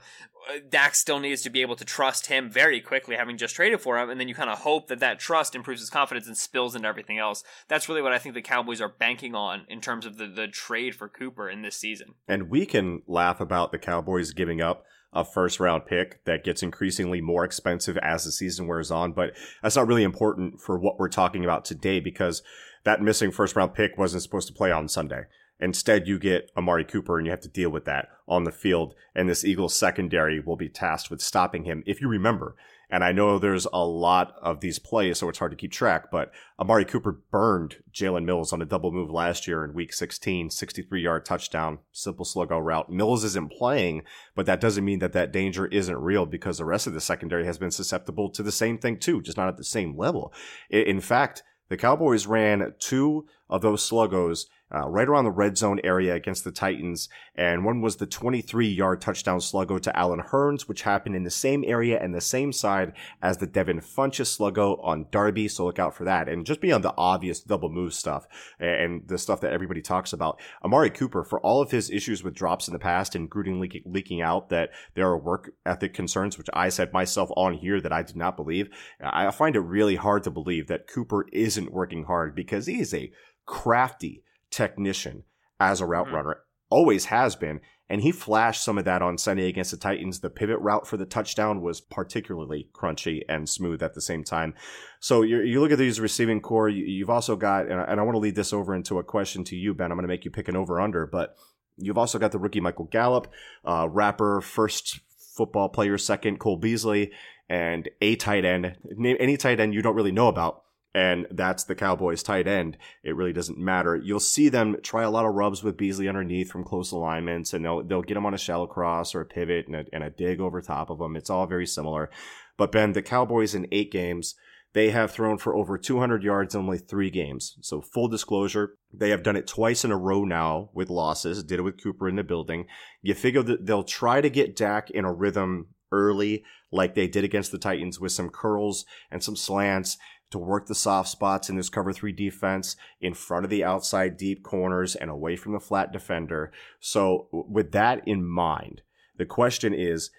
[0.70, 3.98] Dak still needs to be able to trust him very quickly, having just traded for
[3.98, 6.76] him, and then you kind of hope that that trust improves his confidence and spills
[6.76, 7.44] into everything else.
[7.68, 10.48] That's really what I think the Cowboys are banking on in terms of the, the
[10.48, 12.14] trade for Cooper in this season.
[12.28, 14.84] And we can laugh about the Cowboys giving up
[15.15, 19.36] a first round pick that gets increasingly more expensive as the season wears on, but
[19.63, 22.43] that's not really important for what we're talking about today because
[22.84, 25.23] that missing first round pick wasn't supposed to play on Sunday.
[25.60, 28.93] Instead, you get Amari Cooper and you have to deal with that on the field.
[29.15, 31.82] And this Eagles secondary will be tasked with stopping him.
[31.86, 32.56] If you remember,
[32.89, 36.12] and I know there's a lot of these plays, so it's hard to keep track,
[36.12, 40.50] but Amari Cooper burned Jalen Mills on a double move last year in week 16,
[40.50, 42.89] 63 yard touchdown, simple slow go route.
[42.89, 44.04] Mills isn't playing,
[44.36, 47.45] but that doesn't mean that that danger isn't real because the rest of the secondary
[47.45, 50.34] has been susceptible to the same thing too, just not at the same level.
[50.69, 55.80] In fact, the Cowboys ran two of those sluggos uh, right around the red zone
[55.84, 60.64] area against the Titans, and one was the 23 yard touchdown sluggo to Allen Hurns,
[60.64, 64.84] which happened in the same area and the same side as the Devin Funchess sluggo
[64.84, 66.28] on Darby, so look out for that.
[66.28, 68.26] And just beyond the obvious double move stuff
[68.60, 72.34] and the stuff that everybody talks about, Amari Cooper, for all of his issues with
[72.34, 76.40] drops in the past and Gruden leaking, leaking out that there are work ethic concerns,
[76.40, 79.96] which I said myself on here that I did not believe, I find it really
[79.96, 83.12] hard to believe that Cooper isn't working hard because he is a
[83.46, 85.24] crafty technician
[85.60, 86.14] as a route Mhm.
[86.14, 86.38] runner,
[86.70, 87.62] always has been.
[87.88, 90.22] And he flashed some of that on Sunday against the Titans.
[90.22, 94.56] The pivot route for the touchdown was particularly crunchy and smooth at the same time.
[95.00, 98.00] So you you look at these receiving corps, you, you've also got, and I, and
[98.00, 99.92] I want to lead this over into a question to you, Ben.
[99.92, 101.36] I'm going to make you pick an over under, but
[101.78, 103.28] you've also got the rookie Michael Gallup,
[103.64, 105.00] uh, rapper, first
[105.36, 107.12] football player, second Cole Beasley,
[107.50, 108.78] and a tight end.
[108.84, 110.64] Name any tight end you don't really know about
[110.96, 112.78] and that's the Cowboys tight end.
[113.04, 113.98] It really doesn't matter.
[113.98, 117.66] You'll see them try a lot of rubs with Beasley underneath from close alignments, and
[117.66, 120.10] they'll they'll get him on a shallow cross or a pivot and a, and a
[120.10, 121.18] dig over top of him.
[121.18, 122.10] It's all very similar.
[122.58, 124.36] But Ben, the Cowboys in eight games,
[124.72, 127.58] they have thrown for over 200 yards in only three games.
[127.60, 131.44] So full disclosure, they have done it twice in a row now with losses.
[131.44, 132.68] Did it with Cooper in the building.
[133.02, 137.24] You figure that they'll try to get Dak in a rhythm early, like they did
[137.24, 139.98] against the Titans with some curls and some slants
[140.32, 144.18] to work the soft spots in this cover three defense in front of the outside
[144.18, 146.52] deep corners and away from the flat defender.
[146.80, 148.82] So, with that in mind,
[149.18, 150.10] the question is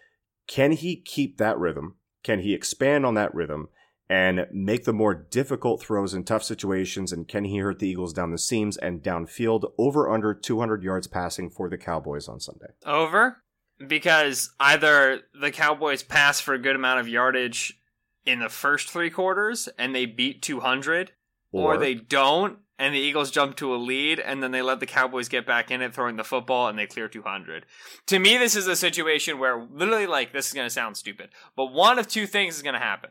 [0.46, 1.96] can he keep that rhythm?
[2.22, 3.68] Can he expand on that rhythm?
[4.08, 7.12] and make the more difficult throws in tough situations?
[7.12, 11.06] And can he hurt the Eagles down the seams and downfield over under 200 yards
[11.06, 12.68] passing for the Cowboys on Sunday?
[12.84, 13.42] Over
[13.84, 17.78] because either the Cowboys pass for a good amount of yardage
[18.26, 21.12] in the first three quarters and they beat 200,
[21.52, 24.80] or, Or- they don't and the Eagles jump to a lead and then they let
[24.80, 27.64] the Cowboys get back in it throwing the football and they clear 200.
[28.08, 31.30] To me, this is a situation where literally, like, this is going to sound stupid,
[31.56, 33.10] but one of two things is going to happen.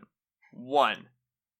[0.51, 1.08] One,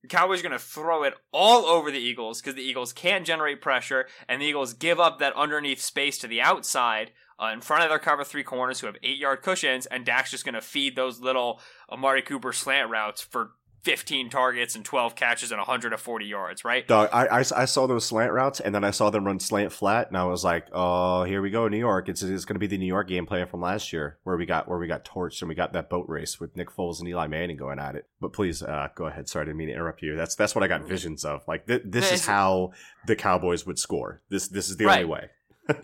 [0.04, 3.26] the Cowboys are going to throw it all over the Eagles because the Eagles can't
[3.26, 7.62] generate pressure and the Eagles give up that underneath space to the outside uh, in
[7.62, 10.56] front of their cover three corners who have eight yard cushions, and Dak's just going
[10.56, 11.60] to feed those little
[11.92, 13.52] Amari Cooper slant routes for
[13.84, 16.88] 15 targets and 12 catches and 140 yards, right?
[16.88, 19.72] Dog, I, I, I saw those slant routes and then I saw them run slant
[19.72, 22.10] flat and I was like, oh, here we go, New York.
[22.10, 24.48] It's, it's going to be the New York game plan from last year where we
[24.48, 27.08] got where we got torched and we got that boat race with Nick Foles and
[27.08, 28.08] Eli Manning going at it.
[28.20, 29.30] But please, uh, go ahead.
[29.30, 30.16] Sorry, I didn't mean to interrupt you.
[30.16, 31.44] That's that's what I got visions of.
[31.48, 32.72] Like th- this is how
[33.06, 34.24] the Cowboys would score.
[34.30, 35.04] This this is the Right.
[35.04, 35.30] only way.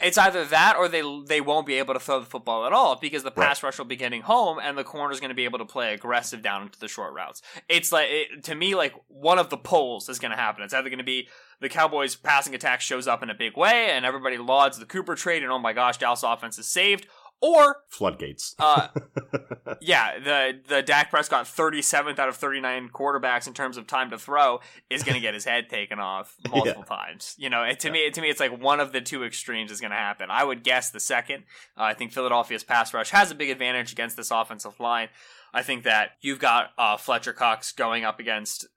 [0.02, 2.96] It's either that or they they won't be able to throw the football at all
[2.96, 3.68] because the pass Right.
[3.70, 6.42] rush will be getting home and the corner's going to be able to play aggressive
[6.42, 7.42] down into the short routes.
[7.68, 10.64] It's like it, to me like one of the poles is going to happen.
[10.64, 11.28] It's either going to be
[11.60, 15.16] the Cowboys passing attack shows up in a big way and everybody lauds the Cooper
[15.16, 17.08] trade and oh my gosh, Dallas offense is saved,
[17.42, 18.56] or Floodgates.
[18.60, 18.88] uh,
[19.82, 24.18] yeah, the the Dak Prescott 37th out of 39 quarterbacks in terms of time to
[24.18, 27.36] throw is going to get his head taken off multiple times.
[27.38, 29.82] You know, it, to me, to me, it's like one of the two extremes is
[29.82, 30.30] going to happen.
[30.30, 31.44] I would guess the second.
[31.76, 35.10] Uh, I think Philadelphia's pass rush has a big advantage against this offensive line.
[35.54, 38.68] I think that you've got uh, Fletcher Cox going up against.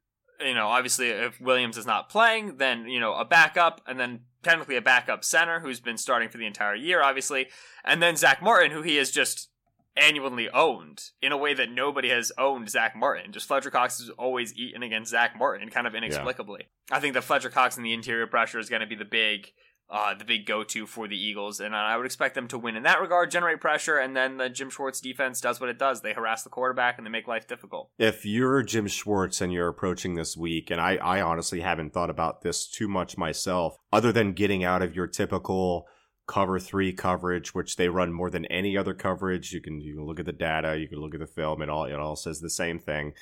[0.41, 4.21] You know, obviously, if Williams is not playing, then you know a backup, and then
[4.45, 7.49] technically a backup center who's been starting for the entire year, obviously,
[7.85, 9.49] and then Zack Martin, who he has just
[9.97, 13.33] annually owned in a way that nobody has owned Zack Martin.
[13.33, 16.69] Just Fletcher Cox is always eaten against Zack Martin, kind of inexplicably.
[16.91, 19.53] I think that Fletcher Cox and the interior pressure is going to be the big,
[19.91, 22.83] uh, the big go-to for the Eagles, and I would expect them to win in
[22.85, 26.01] that regard, generate pressure, and then the Jim Schwartz defense does what it does.
[26.01, 27.91] They harass the quarterback and they make life difficult.
[27.99, 32.11] if you're Jim Schwartz and you're approaching this week, and I, I honestly haven't thought
[32.11, 35.87] about this too much myself, other than getting out of your typical
[36.27, 39.53] cover three coverage, which they run more than any other coverage.
[39.53, 41.69] You can you can look at the data, you can look at the film, it
[41.69, 43.13] all it all says the same thing.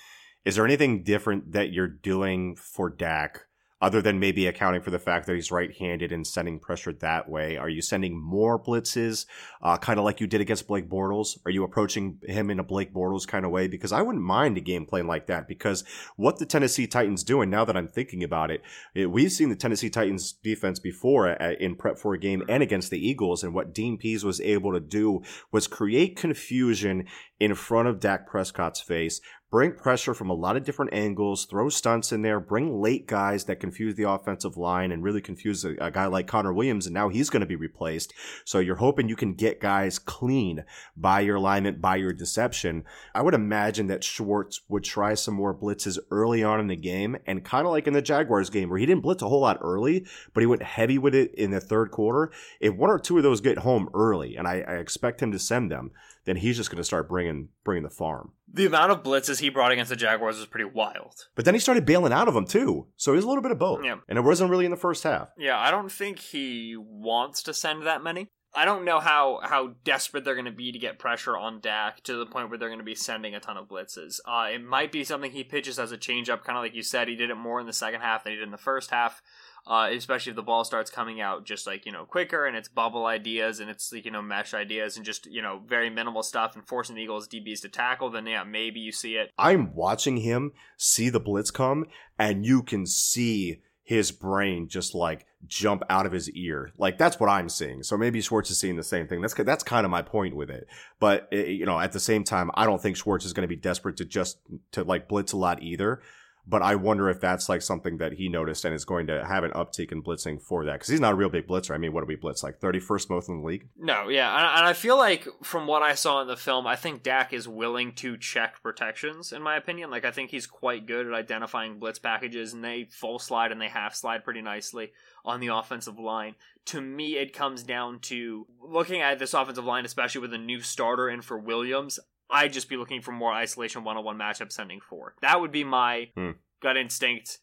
[0.45, 3.47] Is there anything different that you're doing for Dak?
[3.83, 7.57] Other than maybe accounting for the fact that he's right-handed and sending pressure that way,
[7.57, 9.27] are you sending more blitzes,
[9.61, 11.37] uh, kind of like you did against Blake Bortles?
[11.45, 13.67] Are you approaching him in a Blake Bortles kind of way?
[13.67, 15.49] Because I wouldn't mind a game plan like that.
[15.49, 15.83] Because
[16.15, 18.63] what the Tennessee Titans doing now that I'm thinking about it,
[18.95, 22.63] it we've seen the Tennessee Titans defense before uh, in prep for a game and
[22.63, 27.07] against the Eagles, and what Dean Pees was able to do was create confusion
[27.41, 29.21] in front of Dak Prescott's face,
[29.53, 33.45] bring pressure from a lot of different angles, throw stunts in there, bring late guys
[33.45, 36.95] that confuse the offensive line and really confuse a, a guy like Connor Williams, and
[36.95, 38.15] now he's going to be replaced.
[38.47, 40.65] So you're hoping you can get guys clean
[40.97, 42.85] by your alignment, by your deception.
[43.15, 47.19] I would imagine that Schwartz would try some more blitzes early on in the game,
[47.27, 49.59] and kind of like in the Jaguars game where he didn't blitz a whole lot
[49.61, 52.33] early, but he went heavy with it in the third quarter.
[52.59, 55.39] If one or two of those get home early, and I, I expect him to
[55.39, 55.91] send them,
[56.25, 58.33] then he's just going to start bringing bringing the farm.
[58.53, 61.29] The amount of blitzes he brought against the Jaguars was pretty wild.
[61.35, 63.53] But then he started bailing out of them too, so it was a little bit
[63.53, 63.85] of both.
[63.85, 63.97] Yeah.
[64.09, 65.29] And it wasn't really in the first half.
[65.39, 68.29] Yeah, I don't think he wants to send that many.
[68.55, 72.03] I don't know how how desperate they're going to be to get pressure on Dak
[72.05, 74.21] to the point where they're going to be sending a ton of blitzes.
[74.27, 77.09] Uh, it might be something he pitches as a changeup, kind of like you said.
[77.09, 79.23] He did it more in the second half than he did in the first half.
[79.67, 82.69] Uh, especially if the ball starts coming out just like you know quicker and it's
[82.69, 86.23] bubble ideas and it's like you know mesh ideas and just you know very minimal
[86.23, 89.31] stuff and forcing the Eagles DBs to tackle, then yeah, maybe you see it.
[89.39, 91.87] I'm watching him see the blitz come,
[92.19, 96.73] and you can see his brain just like jump out of his ear.
[96.79, 97.83] Like that's what I'm seeing.
[97.83, 99.21] So maybe Schwartz is seeing the same thing.
[99.21, 100.67] That's that's kind of my point with it.
[101.01, 103.49] But eh, you know, at the same time, I don't think Schwartz is going to
[103.49, 104.39] be desperate to just
[104.73, 106.01] to like blitz a lot either.
[106.47, 109.45] But I wonder if that's like something that he noticed and is going to have
[109.45, 111.73] an uptick in blitzing for that because he's not a real big blitzer.
[111.73, 113.69] I mean, what do we blitz like 31st most in the league?
[113.77, 116.75] No, yeah, and, and I feel like from what I saw in the film, I
[116.75, 119.33] think Dak is willing to check protections.
[119.33, 122.89] In my opinion, like I think he's quite good at identifying blitz packages, and they
[122.91, 124.93] full slide and they half slide pretty nicely
[125.25, 126.35] on the offensive line.
[126.67, 130.61] To me, it comes down to looking at this offensive line, especially with a new
[130.61, 132.01] starter in for Williams.
[132.33, 135.15] I'd just be looking for more isolation one-on-one matchup sending four.
[135.21, 136.31] That would be my Hmm.
[136.61, 137.39] gut instinct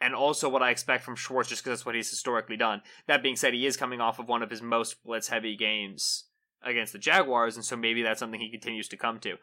[0.00, 2.82] and also what I expect from Schwartz, just because that's what he's historically done.
[3.06, 6.24] That being said, he is coming off of one of his most blitz heavy games
[6.62, 9.36] against the Jaguars, and so maybe that's something he continues to come to.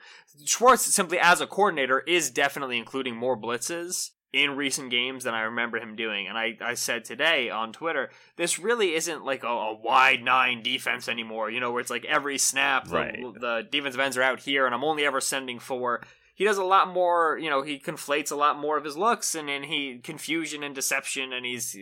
[0.46, 5.42] Schwartz, simply as a coordinator, is definitely including more blitzes in recent games than I
[5.42, 6.28] remember him doing.
[6.28, 10.64] And I, I said today on Twitter, this really isn't like a, a wide nine
[10.64, 13.20] defense anymore, you know, where it's like every snap, the, Right.
[13.40, 16.02] the defensive ends are out here and I'm only ever sending four.
[16.34, 19.36] He does a lot more, you know, he conflates a lot more of his looks
[19.36, 21.76] and then he confusion and deception and he's,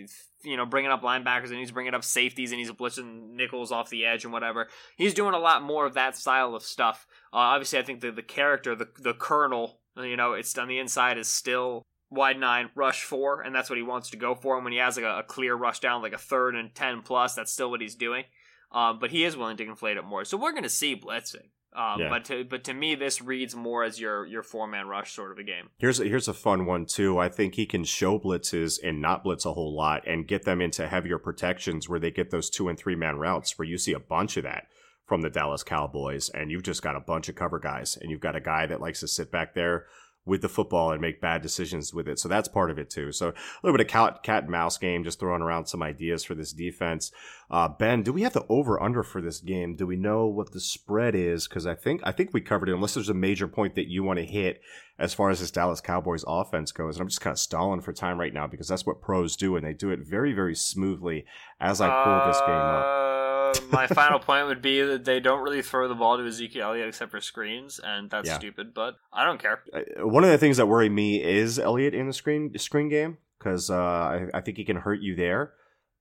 [0.43, 3.91] you know, bringing up linebackers and he's bringing up safeties and he's blitzing nickels off
[3.91, 4.67] the edge and whatever.
[4.97, 7.05] He's doing a lot more of that style of stuff.
[7.31, 10.79] Uh, obviously, I think the, the character, the, the kernel, you know, it's on the
[10.79, 14.55] inside is still wide nine, rush four, and that's what he wants to go for.
[14.55, 17.01] And when he has like a, a clear rush down, like a third and ten
[17.01, 18.25] plus, that's still what he's doing.
[18.71, 21.47] Um, but he is willing to conflate it more, so we're going to see blitzing.
[21.73, 22.09] Um, Yeah.
[22.09, 25.31] But to but to me, this reads more as your your four man rush sort
[25.31, 25.69] of a game.
[25.77, 27.19] Here's a, here's a fun one too.
[27.19, 30.61] I think he can show blitzes and not blitz a whole lot and get them
[30.61, 33.93] into heavier protections where they get those two and three man routes where you see
[33.93, 34.65] a bunch of that
[35.05, 38.19] from the Dallas Cowboys and you've just got a bunch of cover guys and you've
[38.19, 39.85] got a guy that likes to sit back there
[40.29, 42.19] with the football and make bad decisions with it.
[42.19, 43.11] So that's part of it too.
[43.11, 46.23] So a little bit of cat, cat and mouse game, just throwing around some ideas
[46.23, 47.11] for this defense.
[47.49, 49.75] Uh, ben, do we have the over under for this game?
[49.75, 51.47] Do we know what the spread is?
[51.47, 52.75] Because I think I think we covered it.
[52.75, 54.61] Unless there's a major point that you want to hit
[54.99, 57.91] as far as this Dallas Cowboys offense goes, and I'm just kind of stalling for
[57.91, 61.25] time right now because that's what pros do, and they do it very very smoothly
[61.59, 63.38] as I pull this game up.
[63.49, 66.69] Uh, my final point would be that they don't really throw the ball to Ezekiel
[66.69, 68.37] Elliott except for screens, and that's Yeah.
[68.37, 68.73] stupid.
[68.73, 69.63] But I don't care.
[69.97, 73.69] One of the things that worry me is Elliott in the screen screen game because
[73.69, 75.53] uh, I, I think he can hurt you there.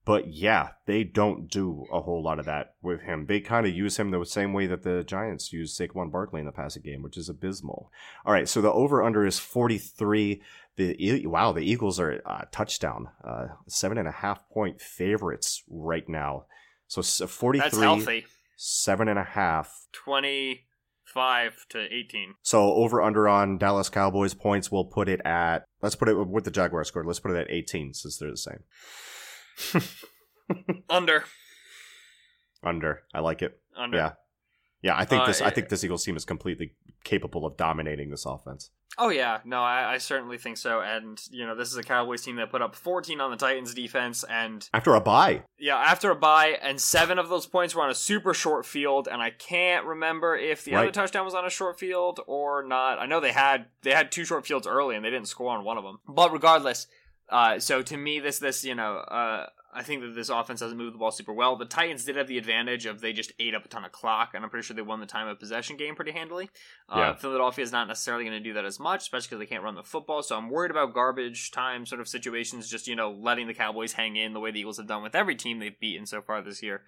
[0.05, 3.27] But yeah, they don't do a whole lot of that with him.
[3.27, 6.47] They kind of use him the same way that the Giants use Saquon Barkley in
[6.47, 7.91] the passing game, which is abysmal.
[8.25, 10.41] All right, so the over under is 43.
[10.77, 16.07] The wow, the Eagles are uh, touchdown, uh, seven and a half point favorites right
[16.07, 16.45] now.
[16.89, 18.25] So 43, That's healthy.
[18.57, 19.85] seven and a half.
[19.93, 20.65] Twenty
[21.05, 22.33] five to eighteen.
[22.43, 26.43] So over under on Dallas Cowboys points, we'll put it at let's put it with
[26.43, 27.03] the Jaguars score.
[27.05, 29.83] Let's put it at 18 since they're the same.
[30.89, 31.23] Under.
[32.63, 33.03] Under.
[33.13, 33.59] I like it.
[33.77, 33.97] Under.
[33.97, 34.11] Yeah.
[34.81, 36.73] Yeah, I think Uh, this I think this Eagles team is completely
[37.03, 38.71] capable of dominating this offense.
[39.01, 40.81] Oh yeah, no, I, I certainly think so.
[40.81, 43.73] And you know, this is a Cowboys team that put up 14 on the Titans
[43.73, 45.43] defense, and After a bye.
[45.57, 49.07] yeah, after a bye, and seven of those points were on a super short field,
[49.09, 52.99] and I can't remember if the other touchdown was on a short field or not.
[52.99, 55.63] I know they had they had two short fields early, and they didn't score on
[55.63, 55.99] one of them.
[56.07, 56.87] But regardless,
[57.29, 60.77] uh, so to me, this this you know, uh, I think that this offense doesn't
[60.77, 61.55] move the ball super well.
[61.55, 64.31] The Titans did have the advantage of they just ate up a ton of clock,
[64.33, 66.49] and I'm pretty sure they won the time of possession game pretty handily.
[66.87, 69.63] Uh, Philadelphia is not necessarily going to do that as much, especially because they can't
[69.63, 70.23] run the football.
[70.23, 73.93] So I'm worried about garbage time sort of situations, just you know letting the Cowboys
[73.93, 76.41] hang in the way the Eagles have done with every team they've beaten so far
[76.41, 76.81] this year,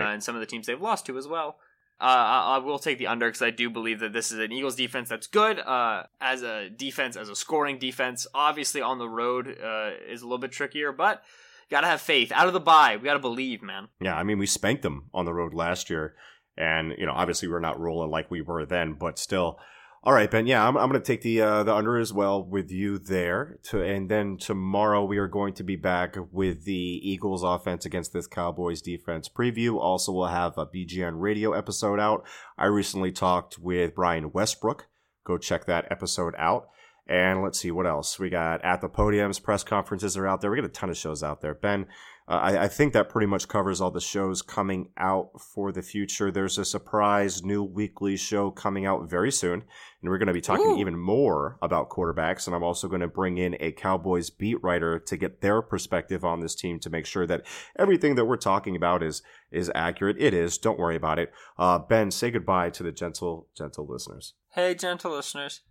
[0.00, 1.56] uh, and some of the teams they've lost to as well.
[2.00, 4.52] Uh, I, I will take the under because I do believe that this is an
[4.52, 8.26] Eagles defense that's good uh, as a defense, as a scoring defense.
[8.34, 11.22] Obviously, on the road uh, is a little bit trickier, but
[11.70, 12.32] gotta have faith.
[12.32, 13.88] Out of the bye, we gotta believe, man.
[14.00, 16.14] Yeah, I mean we spanked them on the road last year.
[16.60, 19.58] And, you know, obviously we're not rolling like we were then, but still.
[20.02, 20.46] All right, Ben.
[20.46, 23.58] Yeah, I'm, I'm going to take the uh, the under as well with you there.
[23.64, 28.14] To and then tomorrow we are going to be back with the Eagles offense against
[28.14, 29.78] this Cowboys defense preview.
[29.78, 32.26] Also, we'll have a BGN radio episode out.
[32.56, 34.86] I recently talked with Brian Westbrook.
[35.26, 36.68] Go check that episode out.
[37.10, 39.42] And let's see what else we got at the podiums.
[39.42, 40.50] Press conferences are out there.
[40.52, 41.54] We got a ton of shows out there.
[41.54, 41.86] Ben,
[42.28, 45.82] uh, I, I think that pretty much covers all the shows coming out for the
[45.82, 46.30] future.
[46.30, 50.40] There's a surprise new weekly show coming out very soon, and we're going to be
[50.40, 50.78] talking Ooh.
[50.78, 52.46] even more about quarterbacks.
[52.46, 56.24] And I'm also going to bring in a Cowboys beat writer to get their perspective
[56.24, 57.44] on this team to make sure that
[57.76, 60.16] everything that we're talking about is is accurate.
[60.20, 60.58] It is.
[60.58, 61.32] Don't worry about it.
[61.58, 64.34] Uh, ben, say goodbye to the gentle gentle listeners.
[64.50, 65.62] Hey, gentle listeners.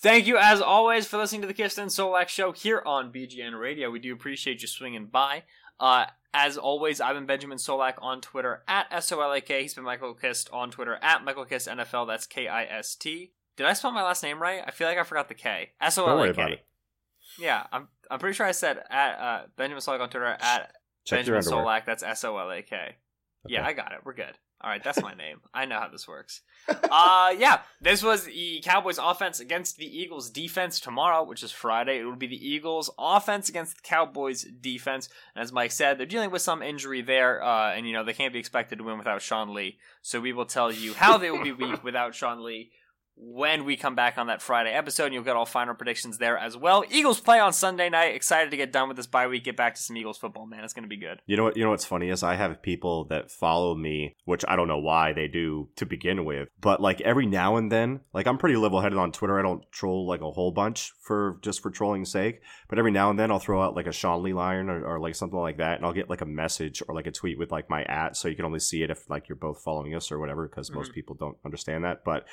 [0.00, 3.58] Thank you, as always, for listening to the Kist and Solak Show here on BGN
[3.58, 3.90] Radio.
[3.90, 5.44] We do appreciate you swinging by.
[5.78, 9.62] Uh, as always, I've been Benjamin Solak on Twitter at S-O-L-A-K.
[9.62, 12.06] He's been Michael Kist on Twitter at Michael Kist NFL.
[12.06, 13.32] That's K-I-S-T.
[13.56, 14.62] Did I spell my last name right?
[14.66, 15.70] I feel like I forgot the K.
[15.80, 16.10] S-O-L-A-K.
[16.10, 16.64] Don't worry about it.
[17.38, 20.72] Yeah, I'm, I'm pretty sure I said at uh, Benjamin Solak on Twitter at
[21.04, 21.42] Check Benjamin.
[21.42, 21.84] Solak.
[21.84, 22.96] That's S-O-L-A-K.
[23.46, 24.00] Yeah, I got it.
[24.04, 24.38] We're good.
[24.62, 25.40] All right, that's my name.
[25.52, 26.42] I know how this works.
[26.94, 31.98] Uh, yeah, this was the Cowboys offense against the Eagles defense tomorrow, which is Friday.
[31.98, 35.08] It will be the Eagles offense against the Cowboys defense.
[35.34, 38.12] And as Mike said, they're dealing with some injury there, uh, and you know they
[38.12, 39.78] can't be expected to win without Sean Lee.
[40.02, 42.70] So we will tell you how they will be weak without Sean Lee
[43.16, 45.04] when we come back on that Friday episode.
[45.06, 46.84] And you'll get all final predictions there as well.
[46.90, 48.14] Eagles play on Sunday night.
[48.14, 50.64] Excited to get done with this bye week, get back to some Eagles football, man.
[50.64, 51.20] It's going to be good.
[51.26, 51.56] You know what?
[51.56, 54.78] You know what's funny is I have people that follow me, which I don't know
[54.78, 58.56] why they do to begin with, but like every now and then, like I'm pretty
[58.56, 59.38] level headed on Twitter.
[59.38, 63.10] I don't troll like a whole bunch for just for trolling's sake, but every now
[63.10, 65.58] and then I'll throw out like a Sean Lee Lion or, or like something like
[65.58, 68.16] that, and I'll get like a message or like a tweet with like my at,
[68.16, 70.70] so you can only see it if like you're both following us or whatever, because
[70.70, 70.78] Mm-hmm.
[70.78, 72.24] most people don't understand that, but.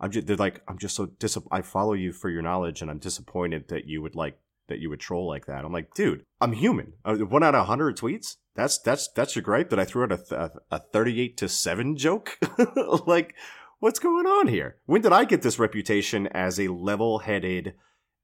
[0.00, 2.90] I'm just they're like I'm just so dis- I follow you for your knowledge and
[2.90, 4.38] I'm disappointed that you would like
[4.68, 5.64] that you would troll like that.
[5.64, 6.94] I'm like, dude, I'm human.
[7.04, 8.36] Uh, one out of hundred tweets.
[8.54, 11.96] That's that's that's your gripe that I threw out a th- a 38 to seven
[11.96, 12.38] joke.
[13.06, 13.34] like,
[13.78, 14.76] what's going on here?
[14.86, 17.74] When did I get this reputation as a level-headed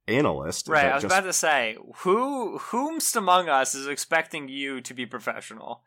[0.09, 0.69] analyst?
[0.69, 0.87] Right.
[0.87, 5.07] I was just- about to say, who whomst among us is expecting you to be
[5.07, 5.83] professional?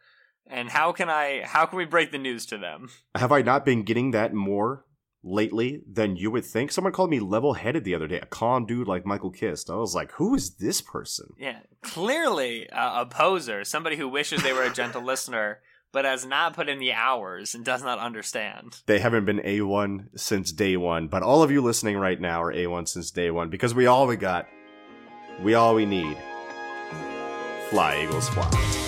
[0.48, 2.90] And how can I how can we break the news to them?
[3.16, 4.86] Have I not been getting that more
[5.26, 6.72] lately than you would think?
[6.72, 8.20] Someone called me level-headed the other day.
[8.20, 9.70] A calm dude like Michael Kist.
[9.70, 11.34] I was like, who is this person?
[11.38, 15.60] Yeah, clearly uh, a poser, somebody who wishes they were a gentle listener,
[15.92, 18.82] but has not put in the hours and does not understand.
[18.86, 22.54] they haven't been A1 since day one, but all of you listening right now are
[22.54, 24.48] A1 since day one because we all we got.
[25.42, 26.18] We all we need.
[27.70, 28.85] Fly, Eagles, fly.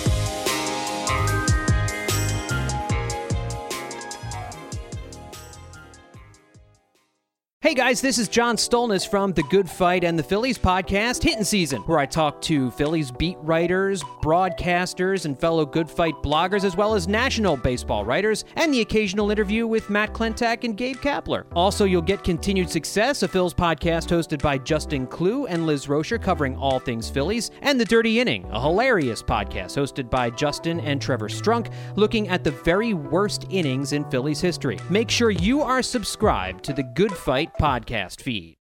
[7.68, 11.44] Hey guys, this is John Stolnis from The Good Fight and the Phillies podcast, Hitting
[11.44, 16.76] Season, where I talk to Phillies beat writers, broadcasters, and fellow Good Fight bloggers, as
[16.76, 21.44] well as national baseball writers, and the occasional interview with Matt Klentak and Gabe Kapler.
[21.52, 26.18] Also, you'll get Continued Success, a Phil's podcast hosted by Justin Klugh and Liz Roscher,
[26.18, 31.02] covering all things Phillies, and The Dirty Inning, a hilarious podcast hosted by Justin and
[31.02, 34.78] Trevor Strunk, looking at the very worst innings in Phillies history.
[34.88, 38.56] Make sure you are subscribed to the Good Fight podcast feed.